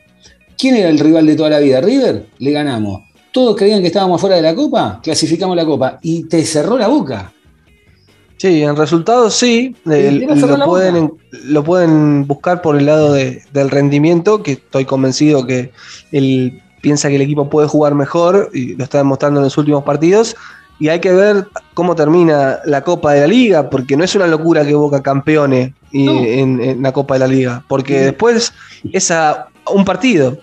[0.57, 1.81] ¿Quién era el rival de toda la vida?
[1.81, 2.27] ¿River?
[2.39, 3.01] Le ganamos.
[3.31, 4.99] ¿Todos creían que estábamos fuera de la Copa?
[5.01, 5.97] Clasificamos la Copa.
[6.01, 7.31] Y te cerró la boca.
[8.37, 11.13] Sí, en resultados sí, lo, pueden,
[11.45, 15.71] lo pueden buscar por el lado de- del rendimiento, que estoy convencido que
[16.11, 19.83] él piensa que el equipo puede jugar mejor y lo está demostrando en los últimos
[19.83, 20.35] partidos.
[20.79, 24.25] Y hay que ver cómo termina la Copa de la Liga, porque no es una
[24.25, 26.13] locura que Boca campeone y- No.
[26.23, 28.05] en, en la Copa de la Liga, porque Sí.
[28.05, 28.51] después
[28.91, 30.39] es a un partido,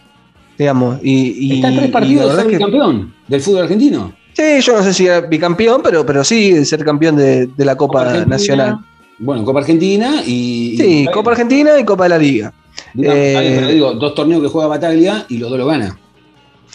[0.57, 1.01] digamos.
[1.03, 4.12] Y, y- Está tres partidos de ser que- campeón del fútbol argentino.
[4.33, 7.74] Sí, yo no sé si era bicampeón, pero, pero sí ser campeón de, de la
[7.77, 8.79] Copa, Nacional.
[9.18, 10.77] Bueno, Copa Argentina y.
[10.79, 12.53] Sí, y- Copa Argentina y Copa de la Liga.
[12.94, 15.98] Digamos, Eh, pero digo, dos torneos que juega Bataglia y los dos lo gana.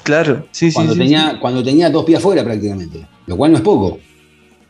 [0.04, 3.08] Claro, sí, sí, Cuando, sí, tenía, cuando tenía dos pies afuera prácticamente.
[3.26, 4.00] Lo cual no es poco.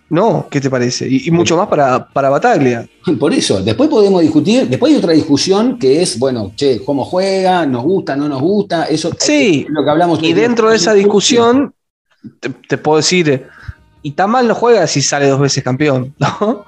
[0.09, 1.07] No, ¿qué te parece?
[1.09, 2.87] Y, y mucho más para, para Bataglia.
[3.19, 7.65] Por eso, después podemos discutir, después hay otra discusión que es, bueno, che, cómo juega,
[7.65, 10.21] nos gusta, no nos gusta, eso Sí, es lo que hablamos.
[10.21, 11.73] Y dentro de esa discusión,
[12.39, 13.47] te, te puedo decir,
[14.03, 16.65] y tan mal no juega si sale dos veces campeón, ¿no?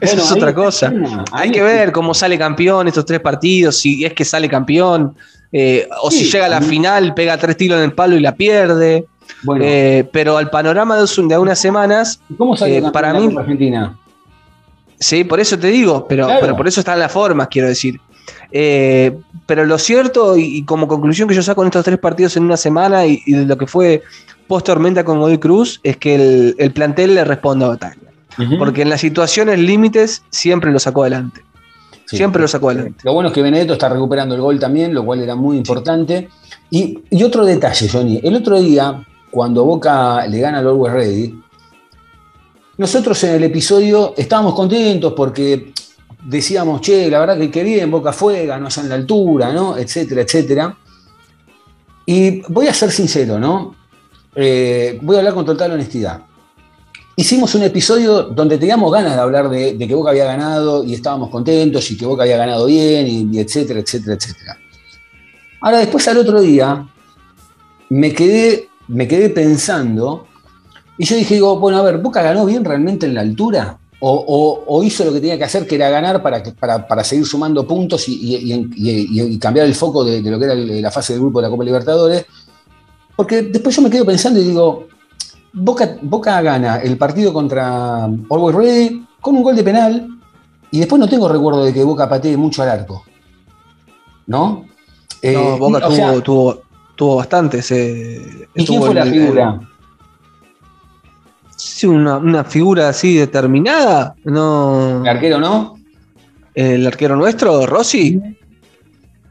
[0.00, 0.92] Eso Bueno, es otra cosa.
[1.30, 5.14] Hay que ver cómo sale campeón estos tres partidos, si es que sale campeón,
[5.52, 8.34] eh, o si llega a la final, pega tres tiros en el palo y la
[8.34, 9.06] pierde.
[9.42, 13.96] Bueno, Eh, pero al panorama de, de unas semanas, ¿cómo salió eh, para mí- Argentina?
[14.98, 16.40] Sí, por eso te digo, pero, Claro.
[16.42, 18.00] pero por eso están las formas, quiero decir.
[18.52, 22.36] Eh, pero lo cierto, y, y como conclusión que yo saco en estos tres partidos
[22.36, 24.02] en una semana y, y de lo que fue
[24.46, 28.10] post tormenta con Godoy Cruz, es que el, el plantel le responde a Bataglia.
[28.58, 31.42] Porque en las situaciones límites siempre lo sacó adelante.
[32.10, 32.16] Sí.
[32.16, 33.02] Siempre lo sacó adelante.
[33.04, 36.28] Lo bueno es que Benedetto está recuperando el gol también, lo cual era muy importante.
[36.68, 38.20] Y, y otro detalle, Johnny.
[38.20, 41.40] El otro día, cuando Boca le gana al Always Ready,
[42.78, 45.72] nosotros en el episodio estábamos contentos porque
[46.24, 49.78] decíamos, che, la verdad que qué bien, Boca fue, ganó allá en la altura, ¿no?
[49.78, 50.76] Etcétera, etcétera.
[52.06, 53.76] Y voy a ser sincero, ¿no?
[54.34, 56.22] Eh, voy a hablar con total honestidad.
[57.20, 61.28] Hicimos un episodio donde teníamos ganas de hablar de, que Boca había ganado y estábamos
[61.28, 64.56] contentos y que Boca había ganado bien y, y etcétera, etcétera, etcétera.
[65.60, 66.88] Ahora, después al otro día,
[67.90, 70.28] me quedé, me quedé pensando
[70.96, 73.76] y yo dije, digo, bueno, a ver, ¿Boca ganó bien realmente en la altura?
[74.00, 77.66] ¿O, hizo lo que tenía que hacer, que era ganar para, para, para seguir sumando
[77.66, 81.48] puntos y, cambiar el foco de, de lo que era la fase del grupo de
[81.48, 82.24] la Copa Libertadores?
[83.14, 84.88] Porque después yo me quedo pensando y digo,
[85.52, 90.08] Boca, Boca gana el partido contra Always Ready con un gol de penal
[90.70, 93.04] y después no tengo recuerdo de que Boca patee mucho al arco.
[94.26, 94.64] ¿No?
[95.22, 96.60] Eh, No, Boca tuvo, sea, tuvo,
[96.94, 97.70] tuvo bastantes.
[97.72, 99.60] eh, ¿Y quién fue la figura?
[101.56, 104.14] Sí, una, una figura así determinada.
[104.24, 105.02] No.
[105.02, 105.76] ¿El arquero no?
[106.54, 108.20] El arquero nuestro, Rossi.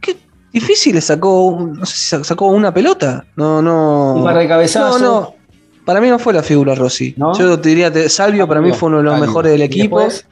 [0.02, 0.18] Qué
[0.54, 1.58] difícil le sacó.
[1.76, 3.26] No sé si sa- sacó una pelota.
[3.36, 4.16] No, no.
[4.16, 5.02] Un par de cabezazos.
[5.02, 5.34] No, no.
[5.90, 7.16] Para mí no fue la figura Rossi.
[7.18, 7.36] ¿No?
[7.36, 9.26] Yo te diría, te- Salvio para mí fue uno de los Salvio.
[9.28, 10.00] mejores del ¿Y equipo.
[10.00, 10.28] después?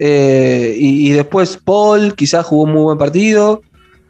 [0.00, 3.62] Eh, y, y después Paul quizás jugó un muy buen partido.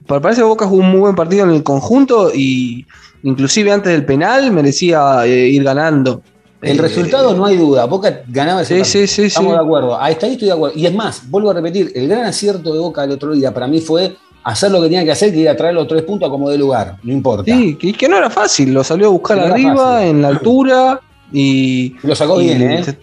[0.06, 2.86] Pero parece que Boca jugó un muy buen partido en el conjunto y
[3.24, 6.22] inclusive antes del penal merecía eh, ir ganando.
[6.62, 7.84] El Eh, resultado no hay duda.
[7.84, 9.06] Boca ganaba ese Sí, partido.
[9.06, 10.00] sí, sí, Estamos de acuerdo.
[10.00, 10.78] Ahí está, ahí estoy de acuerdo.
[10.78, 13.66] Y es más, vuelvo a repetir, el gran acierto de Boca el otro día para
[13.66, 14.16] mí fue
[14.52, 16.56] hacer lo que tenía que hacer, que era traer los tres puntos a como de
[16.58, 16.96] lugar.
[17.02, 17.44] No importa.
[17.54, 21.00] Sí, que, que no era fácil, lo salió a buscar no arriba, en la altura
[21.32, 22.84] y, Lo sacó y bien, ¿eh?
[22.84, 22.96] se,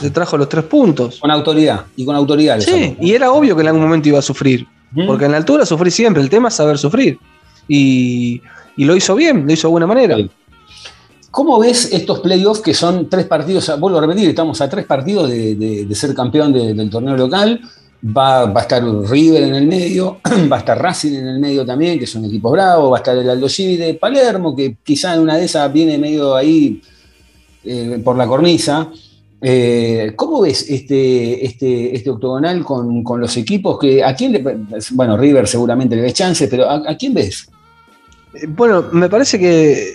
[0.00, 1.18] se trajo los tres puntos.
[1.20, 1.84] Con autoridad.
[1.96, 2.58] Y con autoridad.
[2.60, 5.06] Sí, y era obvio que en algún momento iba a sufrir, ¿Mm?
[5.06, 7.18] porque en la altura sufrí siempre, el tema es saber sufrir.
[7.68, 8.40] Y,
[8.76, 10.16] y lo hizo bien, lo hizo de buena manera.
[10.16, 10.30] Sí.
[11.30, 13.70] ¿Cómo ves estos playoffs que son tres partidos?
[13.78, 17.16] Vuelvo a repetir, estamos a tres partidos de, de- de ser campeón de- del torneo
[17.16, 17.60] local.
[18.00, 20.20] Va, va a estar River en el medio,
[20.52, 23.16] va a estar Racing en el medio también, que son equipos bravos, va a estar
[23.16, 26.80] el Aldo de Palermo, que quizá en una de esas viene medio ahí
[27.64, 28.88] eh, por la cornisa.
[29.40, 33.78] Eh, ¿Cómo ves este, este, este octogonal con, con los equipos?
[33.78, 34.42] que ¿A quién le,
[34.92, 37.48] bueno, River seguramente le ves chances, pero ¿a, a quién ves?
[38.34, 39.94] Eh, Bueno, me parece que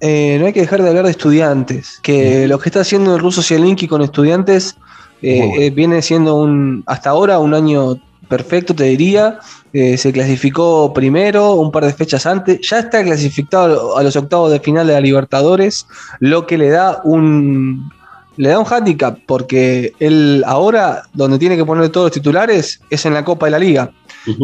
[0.00, 3.20] eh, no hay que dejar de hablar de estudiantes, que lo que está haciendo el
[3.20, 4.76] ruso Zielinski con estudiantes
[5.22, 9.38] eh, eh, viene siendo un, hasta ahora un año perfecto, te diría.
[9.72, 14.50] Eh, se clasificó primero, un par de fechas antes, ya está clasificado a los octavos
[14.50, 15.86] de final de la Libertadores,
[16.18, 17.90] lo que le da un
[18.36, 23.06] le da un handicap porque él ahora donde tiene que poner todos los titulares es
[23.06, 23.92] en la Copa de la Liga.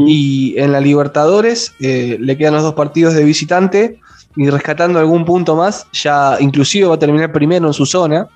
[0.06, 3.98] Y en la Libertadores eh, le quedan los dos partidos de visitante
[4.36, 8.28] y rescatando algún punto más, ya inclusive va a terminar primero en su zona.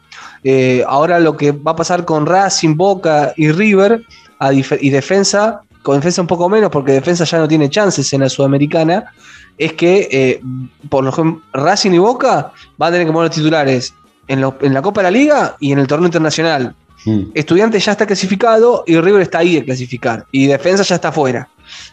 [0.49, 4.05] Eh, ahora lo que va a pasar con Racing, Boca y River
[4.39, 8.21] a y defensa, con defensa un poco menos, porque defensa ya no tiene chances en
[8.21, 9.13] la Sudamericana,
[9.59, 10.41] es que eh,
[10.89, 13.93] por lo Racing y Boca van a tener que poner titulares
[14.29, 16.77] en, lo- en la Copa de la Liga y en el torneo internacional.
[17.05, 17.21] Mm.
[17.35, 20.27] Estudiantes ya está clasificado y River está ahí de clasificar.
[20.31, 21.49] Y Defensa ya está fuera.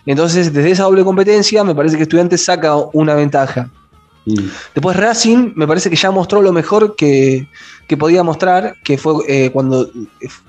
[0.05, 3.69] Entonces, desde esa doble competencia, me parece que Estudiantes saca una ventaja.
[4.25, 4.47] Mm.
[4.73, 7.47] Después Racing me parece que ya mostró lo mejor que,
[7.87, 9.89] que podía mostrar, que fue eh, cuando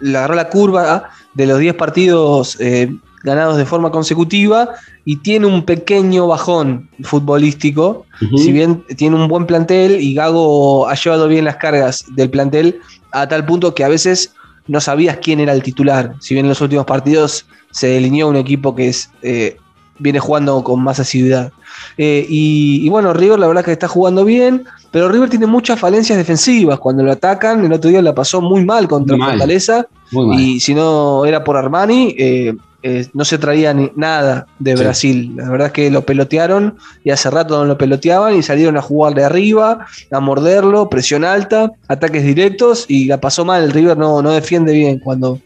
[0.01, 4.71] le agarró la curva de los 10 partidos eh, ganados de forma consecutiva
[5.05, 8.07] y tiene un pequeño bajón futbolístico.
[8.37, 12.81] Si bien tiene un buen plantel y Gago ha llevado bien las cargas del plantel
[13.13, 14.35] a tal punto que a veces
[14.67, 16.15] no sabías quién era el titular.
[16.21, 19.57] Si bien en los últimos partidos se delineó un equipo que es, eh,
[19.99, 21.53] viene jugando con más asiduidad.
[21.99, 25.79] Eh, y, y bueno, River la verdad que está jugando bien, pero River tiene muchas
[25.79, 26.79] falencias defensivas.
[26.79, 29.27] Cuando lo atacan, el otro día la pasó muy mal contra Muy.
[29.27, 29.87] Fortaleza.
[30.13, 30.39] Mal.
[30.39, 32.55] Y si no era por Armani, eh,
[32.87, 34.83] eh, no se traía ni nada de Sí.
[34.83, 35.33] Brasil.
[35.37, 38.83] La verdad es que lo pelotearon y hace rato no lo peloteaban y salieron a
[38.83, 43.65] jugar de arriba, a morderlo, presión alta, ataques directos y la pasó mal.
[43.65, 45.41] El River no, no defiende bien cuando,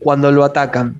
[0.00, 0.96] cuando lo atacan.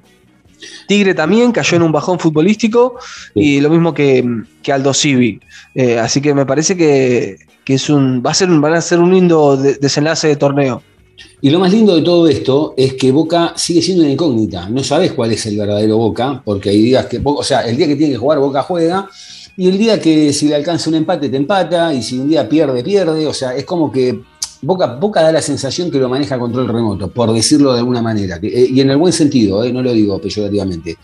[0.86, 2.96] Tigre también cayó en un bajón futbolístico
[3.34, 4.24] y lo mismo que,
[4.62, 5.40] que Aldo Civi.
[5.74, 8.80] Eh, así que me parece que, que es un, va a ser, un- van a
[8.80, 10.82] ser un lindo de- desenlace de torneo.
[11.42, 14.68] Y lo más lindo de todo esto es que Boca sigue siendo una incógnita.
[14.68, 17.86] No sabes cuál es el verdadero Boca, porque hay días que, o sea, el día
[17.86, 19.08] que tiene que jugar Boca juega,
[19.56, 22.48] y el día que si le alcanza un empate te empata, y si un día
[22.48, 23.26] pierde, pierde.
[23.26, 24.20] O sea, es como que
[24.62, 28.02] Boca, Boca da la sensación que lo maneja a control remoto, por decirlo de alguna
[28.02, 28.38] manera.
[28.40, 30.96] que- eh, y en el buen sentido, eh, no lo digo peyorativamente.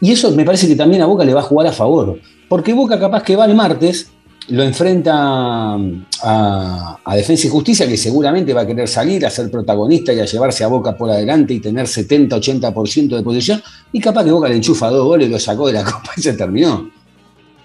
[0.00, 2.18] Y eso me parece que también a Boca le va a jugar a favor.
[2.48, 4.08] Porque Boca capaz que va el martes,
[4.48, 9.50] lo enfrenta a, a Defensa y Justicia, que seguramente va a querer salir a ser
[9.50, 13.62] protagonista y a llevarse a Boca por adelante y tener 70-80% de posición.
[13.92, 16.32] Y capaz que Boca le enchufa dos goles, lo sacó de la copa y se
[16.32, 16.90] terminó.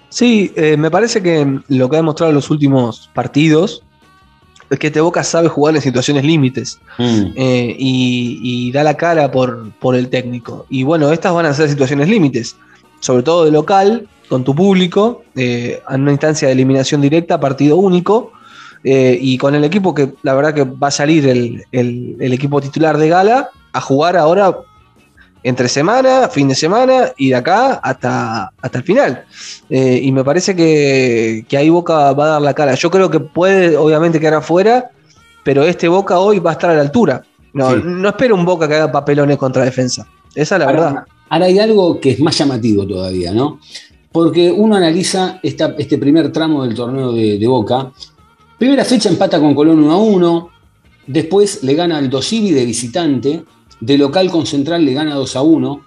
[0.09, 3.81] Sí, eh, me parece que lo que ha demostrado en los últimos partidos
[4.79, 6.79] que este Boca sabe jugar en situaciones límites
[7.35, 10.65] eh, y, y da la cara por, por el técnico.
[10.69, 12.55] Y bueno, estas van a ser situaciones límites,
[12.99, 17.77] sobre todo de local, con tu público, eh, en una instancia de eliminación directa, partido
[17.77, 18.31] único,
[18.83, 22.33] eh, y con el equipo que la verdad que va a salir el, el- el
[22.33, 24.55] equipo titular de Gala a jugar ahora
[25.47, 29.25] entre semana, fin de semana y de acá hasta, hasta el final.
[29.69, 32.73] Eh, y me parece que, que ahí Boca va a dar la cara.
[32.73, 34.89] Yo creo que puede obviamente quedar afuera,
[35.43, 37.21] pero este Boca hoy va a estar a la altura.
[37.53, 37.81] No, Sí.
[37.85, 40.07] no espero un Boca que haga papelones contra defensa.
[40.33, 40.87] Esa es la verdad.
[40.89, 43.59] Ahora, ahora hay algo que es más llamativo todavía, ¿no?
[44.11, 47.91] Porque uno analiza esta- este primer tramo del torneo de, de Boca.
[48.57, 50.49] Primera fecha empata con Colón 1 a 1.
[51.07, 53.43] Después le gana al Dosivi de visitante.
[53.79, 55.85] De local con Central le gana 2 a 1.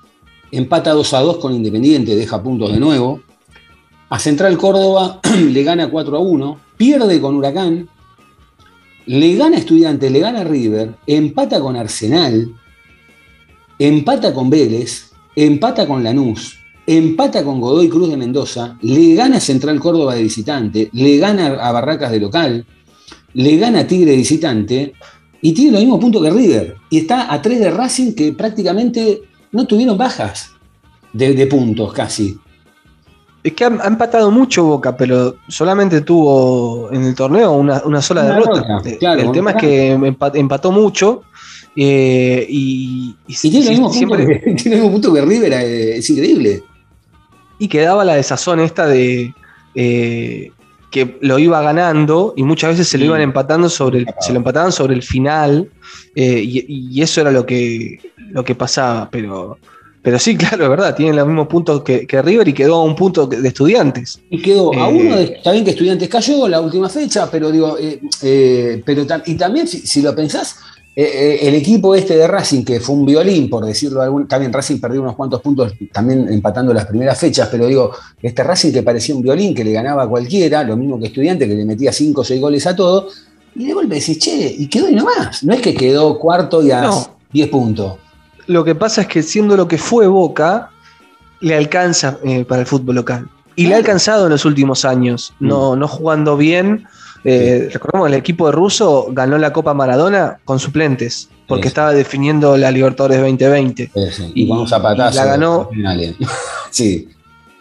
[0.51, 3.23] Empata 2 a 2 con Independiente, deja puntos de nuevo.
[4.09, 6.61] A Central Córdoba le gana 4 a 1.
[6.77, 7.89] Pierde con Huracán.
[9.07, 10.95] Le gana a Estudiantes, le gana River.
[11.07, 12.53] Empata con Arsenal
[13.79, 19.79] empata con Vélez, empata con Lanús, empata con Godoy Cruz de Mendoza, le gana Central
[19.79, 22.67] Córdoba de visitante, le gana a Barracas de local,
[23.35, 24.95] le gana Tigre de visitante
[25.41, 26.77] y tiene los mismos puntos que River.
[26.91, 29.23] Y está a tres de Racing que prácticamente
[29.53, 30.51] no tuvieron bajas
[31.13, 32.37] de, de puntos casi.
[33.43, 38.25] Es que ha, empatado mucho Boca, pero solamente tuvo en el torneo una, una sola
[38.25, 38.83] Una derrota.
[38.85, 41.23] Eh, claro, el tema es que empa- empató mucho
[41.77, 46.11] eh, y, y Y tiene, los mismos siempre, puntos que, puntos que River, eh, es
[46.11, 46.65] increíble.
[47.61, 49.33] y quedaba la desazón esta de
[49.77, 50.51] eh,
[50.91, 54.39] que lo iba ganando y muchas veces se lo iban empatando sobre el, se lo
[54.39, 55.69] empataban sobre el final
[56.15, 59.59] eh, y, y eso era lo que, lo que pasaba, pero,
[60.03, 62.85] pero sí, claro, es verdad, tienen los mismos puntos que, que River y quedó a
[62.85, 64.21] un punto de estudiantes.
[64.31, 67.51] Y quedó a Eh, uno de, está bien que Estudiantes cayó la última fecha, pero
[67.51, 70.57] digo, eh, pero y también si, si lo pensás,
[71.01, 74.81] el equipo este de Racing, que fue un violín, por decirlo de algún, también Racing
[74.81, 79.15] perdió unos cuantos puntos también empatando las primeras fechas, pero digo, este Racing que parecía
[79.15, 82.21] un violín, que le ganaba a cualquiera, lo mismo que Estudiante, que le metía 5
[82.21, 83.11] o 6 goles a todo,
[83.55, 86.73] y de golpe decís, che, y quedó y nomás, no es que quedó cuarto y
[86.73, 87.17] a No.
[87.33, 87.95] 10 puntos.
[88.49, 90.71] Lo que pasa es que siendo lo que fue Boca,
[91.41, 93.29] le alcanza eh, para el fútbol local.
[93.55, 96.87] Y le ha alcanzado en los últimos años, no, no jugando bien.
[97.25, 101.69] Eh, Recordemos, el equipo de Russo ganó la Copa Maradona con suplentes, porque Sí.
[101.69, 103.91] estaba definiendo la Libertadores 2020.
[103.95, 105.13] Eh, sí, y, un zapatazo.
[105.13, 106.15] y la ganó- eh.
[106.71, 107.09] sí.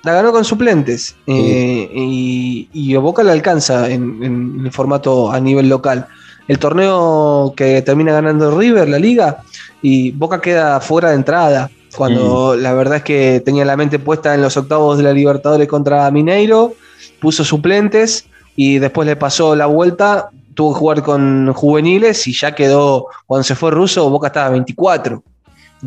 [0.03, 1.16] La ganó con suplentes.
[1.26, 6.08] eh, y, y a Boca le alcanza en, en el formato a nivel local.
[6.47, 9.43] El torneo que termina ganando River, la liga,
[9.82, 11.70] y Boca queda fuera de entrada.
[11.97, 15.68] Cuando la verdad es que tenía la mente puesta en los octavos de la Libertadores
[15.68, 16.74] contra Mineiro,
[17.20, 18.26] puso suplentes
[18.58, 23.43] y después le pasó la vuelta, tuvo que jugar con juveniles y ya quedó, cuando
[23.45, 25.24] se fue ruso, Boca estaba 24.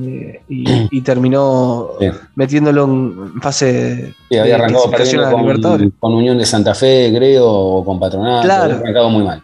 [0.01, 0.65] eh, y,
[0.99, 2.07] y terminó Sí.
[2.37, 7.45] metiendo en fase Sí, había de arrancado perdiendo con, con Unión de Santa Fe, creo,
[7.49, 8.43] o con Patronato.
[8.45, 8.63] Claro.
[8.65, 9.43] Había arrancado muy mal.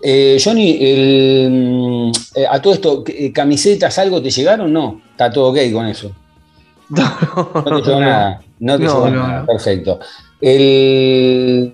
[0.00, 3.02] Eh, Johnny, el, mm, eh, a todo esto,
[3.32, 4.72] ¿camisetas, algo te llegaron?
[4.72, 6.12] No, está todo ok con eso.
[6.94, 8.40] No te llegó nada.
[8.60, 9.40] No te No, llegó no, nada.
[9.40, 9.46] no.
[9.46, 9.98] Perfecto.
[10.40, 11.73] El,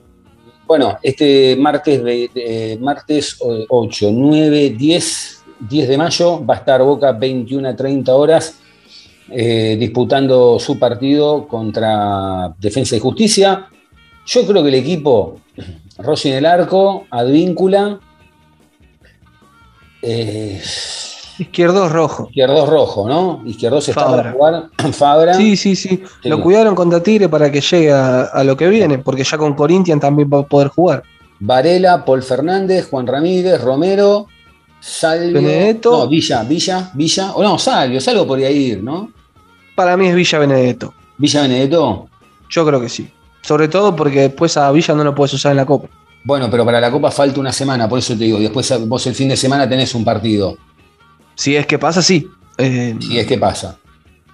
[0.71, 6.59] bueno, este martes, de- de- martes eh, 8, 9, 10, 10 de mayo va a
[6.59, 8.55] estar Boca 21 a 30 horas
[9.33, 13.67] eh, disputando su partido contra Defensa y Justicia.
[14.25, 15.41] Yo creo que el equipo,
[15.99, 17.99] Rossi en el arco, Advíncula,
[20.03, 20.61] eh,
[21.41, 22.27] Izquierdo rojo.
[22.29, 23.43] Izquierdos rojo, ¿no?
[23.47, 24.17] Izquierdos está Fabra.
[24.19, 24.71] para jugar.
[24.93, 25.35] Fabra.
[25.35, 26.03] Sí, sí, sí.
[26.23, 26.29] Sí.
[26.29, 29.55] Lo cuidaron contra Tigre para que llegue a, a lo que viene, porque ya con
[29.55, 31.03] Corinthians también va a poder jugar.
[31.39, 34.27] Varela, Paul Fernández, Juan Ramírez, Romero,
[34.81, 35.33] Salvio.
[35.35, 35.91] Benedetto.
[35.91, 37.33] No, Villa, Villa, Villa.
[37.33, 39.11] O no, Salvio, Salvo podría ir, ¿no?
[39.75, 40.93] Para mí es Villa Benedetto.
[41.17, 42.09] Villa Benedetto.
[42.51, 43.09] Yo creo que sí.
[43.43, 45.89] Sobre todo porque después a Villa no lo puedes usar en la Copa.
[46.23, 48.39] Bueno, pero para la Copa falta una semana, por eso te digo.
[48.39, 50.57] Después vos el fin de semana tenés un partido.
[51.41, 52.29] Si es que pasa, sí.
[52.59, 53.79] Eh, Si es que pasa.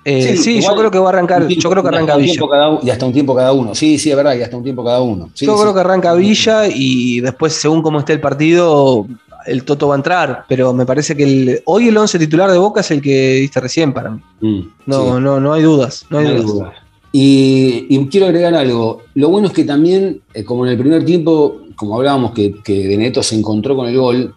[0.05, 1.47] eh, Sí, sí, yo creo que va a arrancar.
[1.47, 2.41] Tiempo- Yo creo que arranca Villa.
[2.51, 3.75] cada y hasta un tiempo cada uno.
[3.75, 5.31] Sí, sí, es verdad, y hasta un tiempo cada uno.
[5.35, 5.63] Sí, Yo sí.
[5.63, 9.07] creo que arranca Villa y después, según cómo esté el partido,
[9.47, 10.45] el Toto va a entrar.
[10.49, 13.61] Pero me parece que el- hoy el 11 titular de Boca es el que diste
[13.61, 14.21] recién para mí.
[14.41, 16.05] Mm, No, no, no hay dudas.
[16.11, 16.53] No hay No hay dudas.
[16.53, 16.73] duda.
[17.13, 19.03] Y, y quiero agregar algo.
[19.15, 22.89] Lo bueno es que también, eh, como en el primer tiempo, como hablábamos que, que
[22.89, 24.35] Benedetto se encontró con el gol,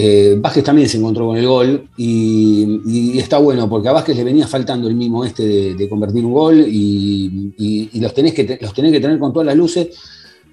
[0.00, 4.22] eh, Vázquez también se encontró con el gol y, está bueno porque a Vázquez le
[4.22, 8.92] venía faltando el mismo este de, convertir un gol y, los, tenés que, los tenés
[8.92, 9.88] que tener con todas las luces.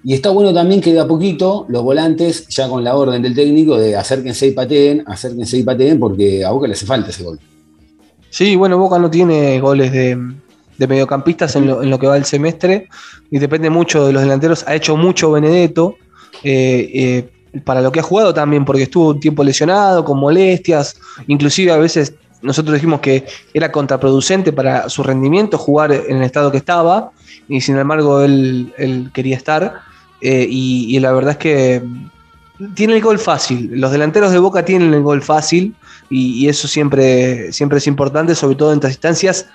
[0.02, 3.36] Y está bueno también que de a poquito los volantes, ya con la orden del
[3.36, 7.22] técnico de acérquense y pateen, acérquense y pateen porque a Boca le hace falta ese
[7.22, 7.38] gol.
[8.30, 10.18] Sí, bueno, Boca no tiene goles de,
[10.76, 12.88] de mediocampistas en lo, en lo que va el semestre
[13.30, 14.64] y depende mucho de los delanteros.
[14.66, 15.94] Ha hecho mucho Benedetto
[16.42, 17.28] eh, eh,
[17.64, 20.96] para lo que ha jugado también, porque estuvo un tiempo lesionado, con molestias,
[21.26, 26.50] inclusive a veces nosotros dijimos que era contraproducente para su rendimiento jugar en el estado
[26.50, 27.10] que estaba
[27.48, 29.80] y sin embargo él, él quería estar
[30.20, 31.82] eh, y, la verdad es que
[32.74, 33.70] tiene el gol fácil.
[33.74, 35.74] Los delanteros de Boca tienen el gol fácil
[36.08, 39.46] y, y eso siempre, siempre es importante, sobre todo en estas instancias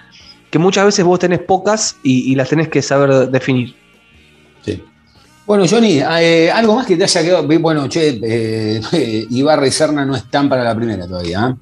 [0.51, 3.75] que muchas veces vos tenés pocas y, y las tenés que saber definir.
[5.51, 7.45] Bueno, Johnny, eh, algo más que te haya quedado.
[7.59, 8.79] Bueno, che, eh,
[9.31, 11.49] Ibarra y Serna no están para la primera todavía.
[11.49, 11.55] ¿eh?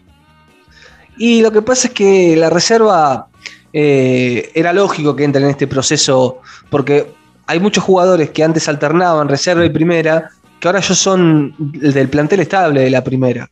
[1.17, 3.29] Y lo que pasa es que la reserva
[3.73, 7.13] eh, era lógico que entren en este proceso, porque
[7.47, 10.29] hay muchos jugadores que antes alternaban reserva y primera,
[10.59, 13.49] que ahora ellos son del plantel estable de la primera.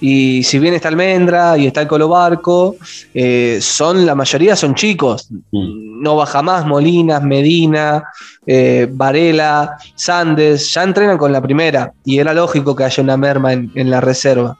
[0.00, 2.76] Y si bien está Almendra y está el Colo Barco,
[3.14, 5.28] eh, son, la mayoría son chicos.
[5.52, 8.04] No baja más Molinas, Medina,
[8.46, 11.92] eh, Varela, Sandes, ya entrenan con la primera.
[12.04, 14.56] Y era lógico que haya una merma en, en la reserva.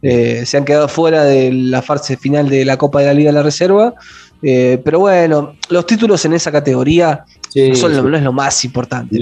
[0.00, 3.30] Eh, se han quedado fuera de la fase final de la Copa de la Liga
[3.30, 3.94] de la Reserva.
[4.40, 8.64] pero bueno, los títulos en esa categoría Sí, no, son lo- no es lo más
[8.64, 9.18] importante.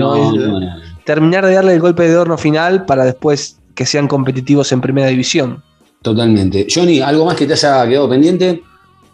[1.04, 5.08] terminar de darle el golpe de horno final para después que sean competitivos en primera
[5.08, 5.62] división.
[6.02, 6.66] Totalmente.
[6.72, 8.62] Johnny, ¿algo más que te haya quedado pendiente?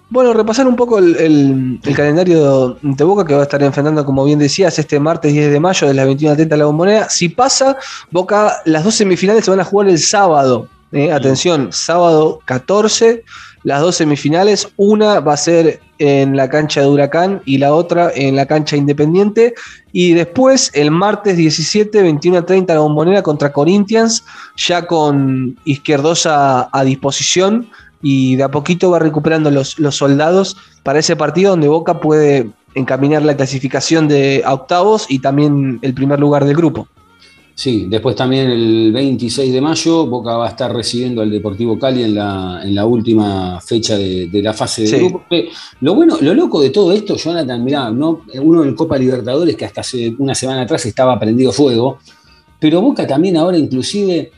[0.08, 4.04] Bueno, repasar un poco el, el- el calendario de Boca que va a estar enfrentando,
[4.04, 7.08] como bien decías, este martes 10 de mayo de las 21.30 a la bombonera.
[7.10, 7.76] Si pasa,
[8.12, 10.68] Boca, las dos semifinales se van a jugar el sábado.
[10.92, 11.10] ¿eh?
[11.10, 13.24] Atención, sábado 14,
[13.66, 14.68] las dos semifinales.
[14.76, 18.76] Una va a ser en la cancha de Huracán y la otra en la cancha
[18.76, 19.54] Independiente.
[19.90, 24.24] Y después, el martes 17, 21.30 a la bombonera contra Corinthians,
[24.56, 27.68] ya con Izquierdosa a disposición
[28.00, 32.48] y de a poquito va recuperando los, los soldados para ese partido donde Boca puede
[32.76, 36.86] encaminar la clasificación de octavos y también el primer lugar del grupo.
[37.58, 42.02] Sí, después también el 26 de mayo Boca va a estar recibiendo al Deportivo Cali
[42.02, 44.96] en la, en la última fecha de, de la fase de Sí.
[44.98, 45.22] grupo.
[45.30, 45.48] Eh,
[45.80, 48.20] Lo bueno, lo loco de todo esto, Jonathan, mirá, ¿no?
[48.42, 51.96] uno en Copa Libertadores que hasta hace una semana atrás estaba prendido fuego,
[52.60, 54.32] pero Boca también ahora inclusive,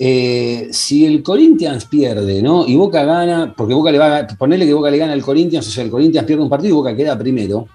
[0.00, 2.66] eh, si el Corinthians pierde, ¿no?
[2.66, 5.68] Y Boca gana, porque Boca le va a ponerle que Boca le gana al Corinthians,
[5.68, 7.68] o sea, el Corinthians pierde un partido y Boca queda primero.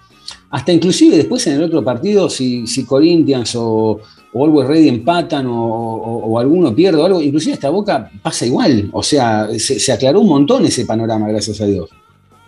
[0.52, 4.00] hasta inclusive después en el otro partido, si, si Corinthians o,
[4.34, 8.46] o Always Ready empatan o, o- o alguno pierde o algo, inclusive esta Boca pasa
[8.46, 8.90] igual.
[8.94, 11.90] O sea, se, se aclaró un montón ese panorama, gracias a Dios.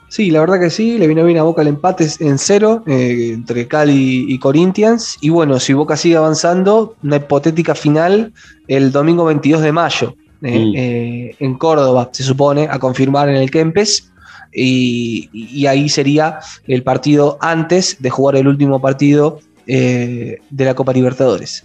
[0.09, 3.32] Sí, la verdad que sí, le vino bien a Boca el empate en cero eh,
[3.34, 5.15] entre Cali y Corinthians.
[5.21, 8.34] Y bueno, si Boca sigue avanzando, una hipotética final
[8.67, 10.73] el domingo 22 de mayo eh, Mm.
[10.75, 14.11] eh, en Córdoba, se supone, a confirmar en el Kempes.
[14.53, 20.73] Y, y ahí sería el partido antes de jugar el último partido eh, de la
[20.73, 21.63] Copa Libertadores.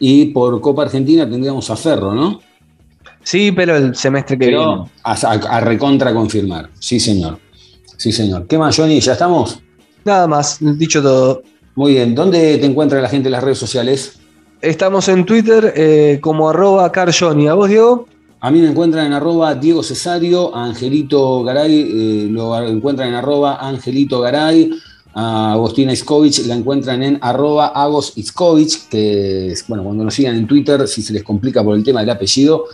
[0.00, 2.40] Y por Copa Argentina tendríamos a Ferro, ¿no?
[3.22, 4.60] Sí, pero el semestre que viene.
[4.62, 6.70] Pero a, a- a recontra confirmar.
[6.78, 7.38] Sí, señor.
[7.96, 8.46] Sí, señor.
[8.46, 9.00] ¿Qué más, Johnny?
[9.00, 9.60] ¿Ya estamos?
[10.04, 11.42] Nada más, dicho todo.
[11.74, 12.14] Muy bien.
[12.14, 14.18] ¿Dónde te encuentra la gente en las redes sociales?
[14.60, 17.48] Estamos en Twitter eh, como arroba carjoni.
[17.48, 18.06] ¿A vos, Diego?
[18.40, 23.14] A mí me encuentran en arroba Diego Cesario, a Angelito Garay eh, lo encuentran en
[23.16, 24.70] arroba Angelito Garay,
[25.20, 27.72] a Agostina Iskovich la encuentran en arroba
[28.88, 32.10] que bueno, cuando nos sigan en Twitter, si se les complica por el tema del
[32.10, 32.66] apellido,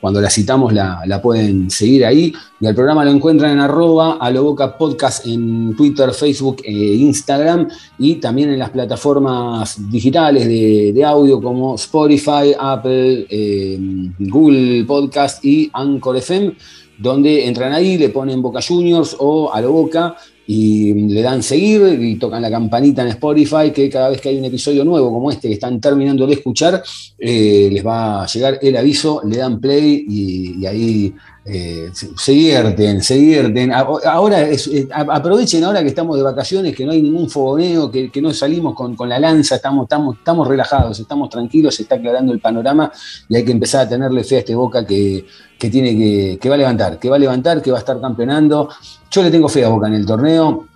[0.00, 2.32] cuando la citamos la, pueden seguir ahí.
[2.60, 6.72] Y al programa lo encuentran en arroba a lo boca podcast en Twitter, Facebook e
[6.72, 7.68] Instagram
[8.00, 13.78] y también en las plataformas digitales de, audio como Spotify, Apple, eh,
[14.18, 16.56] Google Podcast y Anchor FM,
[16.98, 20.16] donde entran ahí, le ponen Boca Juniors o a lo Boca
[20.50, 24.38] y le dan seguir y tocan la campanita en Spotify que cada vez que hay
[24.38, 26.82] un episodio nuevo como este que están terminando de escuchar,
[27.18, 31.14] eh, les va a llegar el aviso, le dan play y, y ahí
[31.48, 33.72] eh, se, se divierten, se divierten.
[33.72, 38.20] Ahora eh, aprovechen ahora que estamos de vacaciones, que no hay ningún fogoneo, que, que
[38.20, 42.32] no salimos con, con la lanza, estamos, estamos, estamos relajados, estamos tranquilos, se está aclarando
[42.32, 42.92] el panorama
[43.28, 45.24] y hay que empezar a tenerle fe a este Boca que,
[45.58, 48.00] que tiene que, que va a levantar, que va a levantar, que va a estar
[48.00, 48.68] campeonando.
[49.10, 50.67] Yo le tengo fe a Boca en el torneo.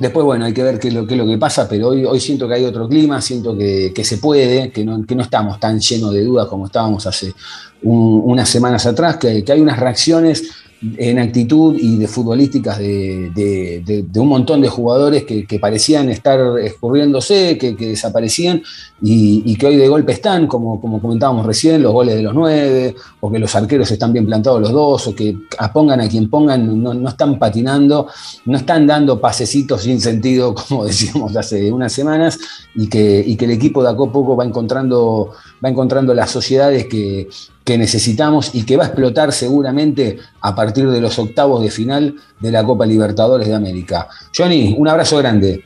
[0.00, 2.04] Después, bueno, hay que ver qué es lo, qué es lo que pasa, pero hoy,
[2.06, 5.22] hoy siento que hay otro clima, siento que, que se puede, que no, que no
[5.22, 7.34] estamos tan llenos de dudas como estábamos hace
[7.82, 10.42] un- unas semanas atrás, que, que hay unas reacciones
[10.82, 17.74] en actitud y de futbolísticas de, un montón de jugadores que, parecían estar escurriéndose, que,
[17.74, 18.62] desaparecían
[19.02, 23.30] y, que hoy de golpe están, como, comentábamos recién, los goles de los nueve, o
[23.30, 25.36] que los arqueros están bien plantados los dos, o que
[25.72, 28.08] pongan a quien pongan, no, están patinando,
[28.46, 32.38] no están dando pasecitos sin sentido, como decíamos hace unas semanas,
[32.74, 37.28] y que, el equipo de a poco va encontrando, va encontrando las sociedades que,
[37.70, 42.16] que necesitamos y que va a explotar seguramente a partir de los octavos de final
[42.40, 44.08] de la Copa Libertadores de América.
[44.36, 45.62] Johnny, un abrazo grande.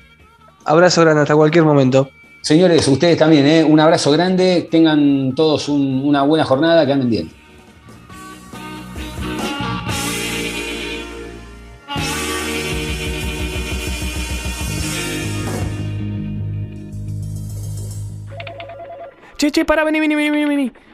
[0.66, 2.10] Abrazo grande hasta cualquier momento.
[2.42, 3.64] Señores, ustedes también, ¿eh?
[3.64, 7.30] un abrazo grande, tengan todos un- una buena jornada, que anden bien.
[19.36, 20.72] Che, che, para, vení, vení, vení, vení, vení.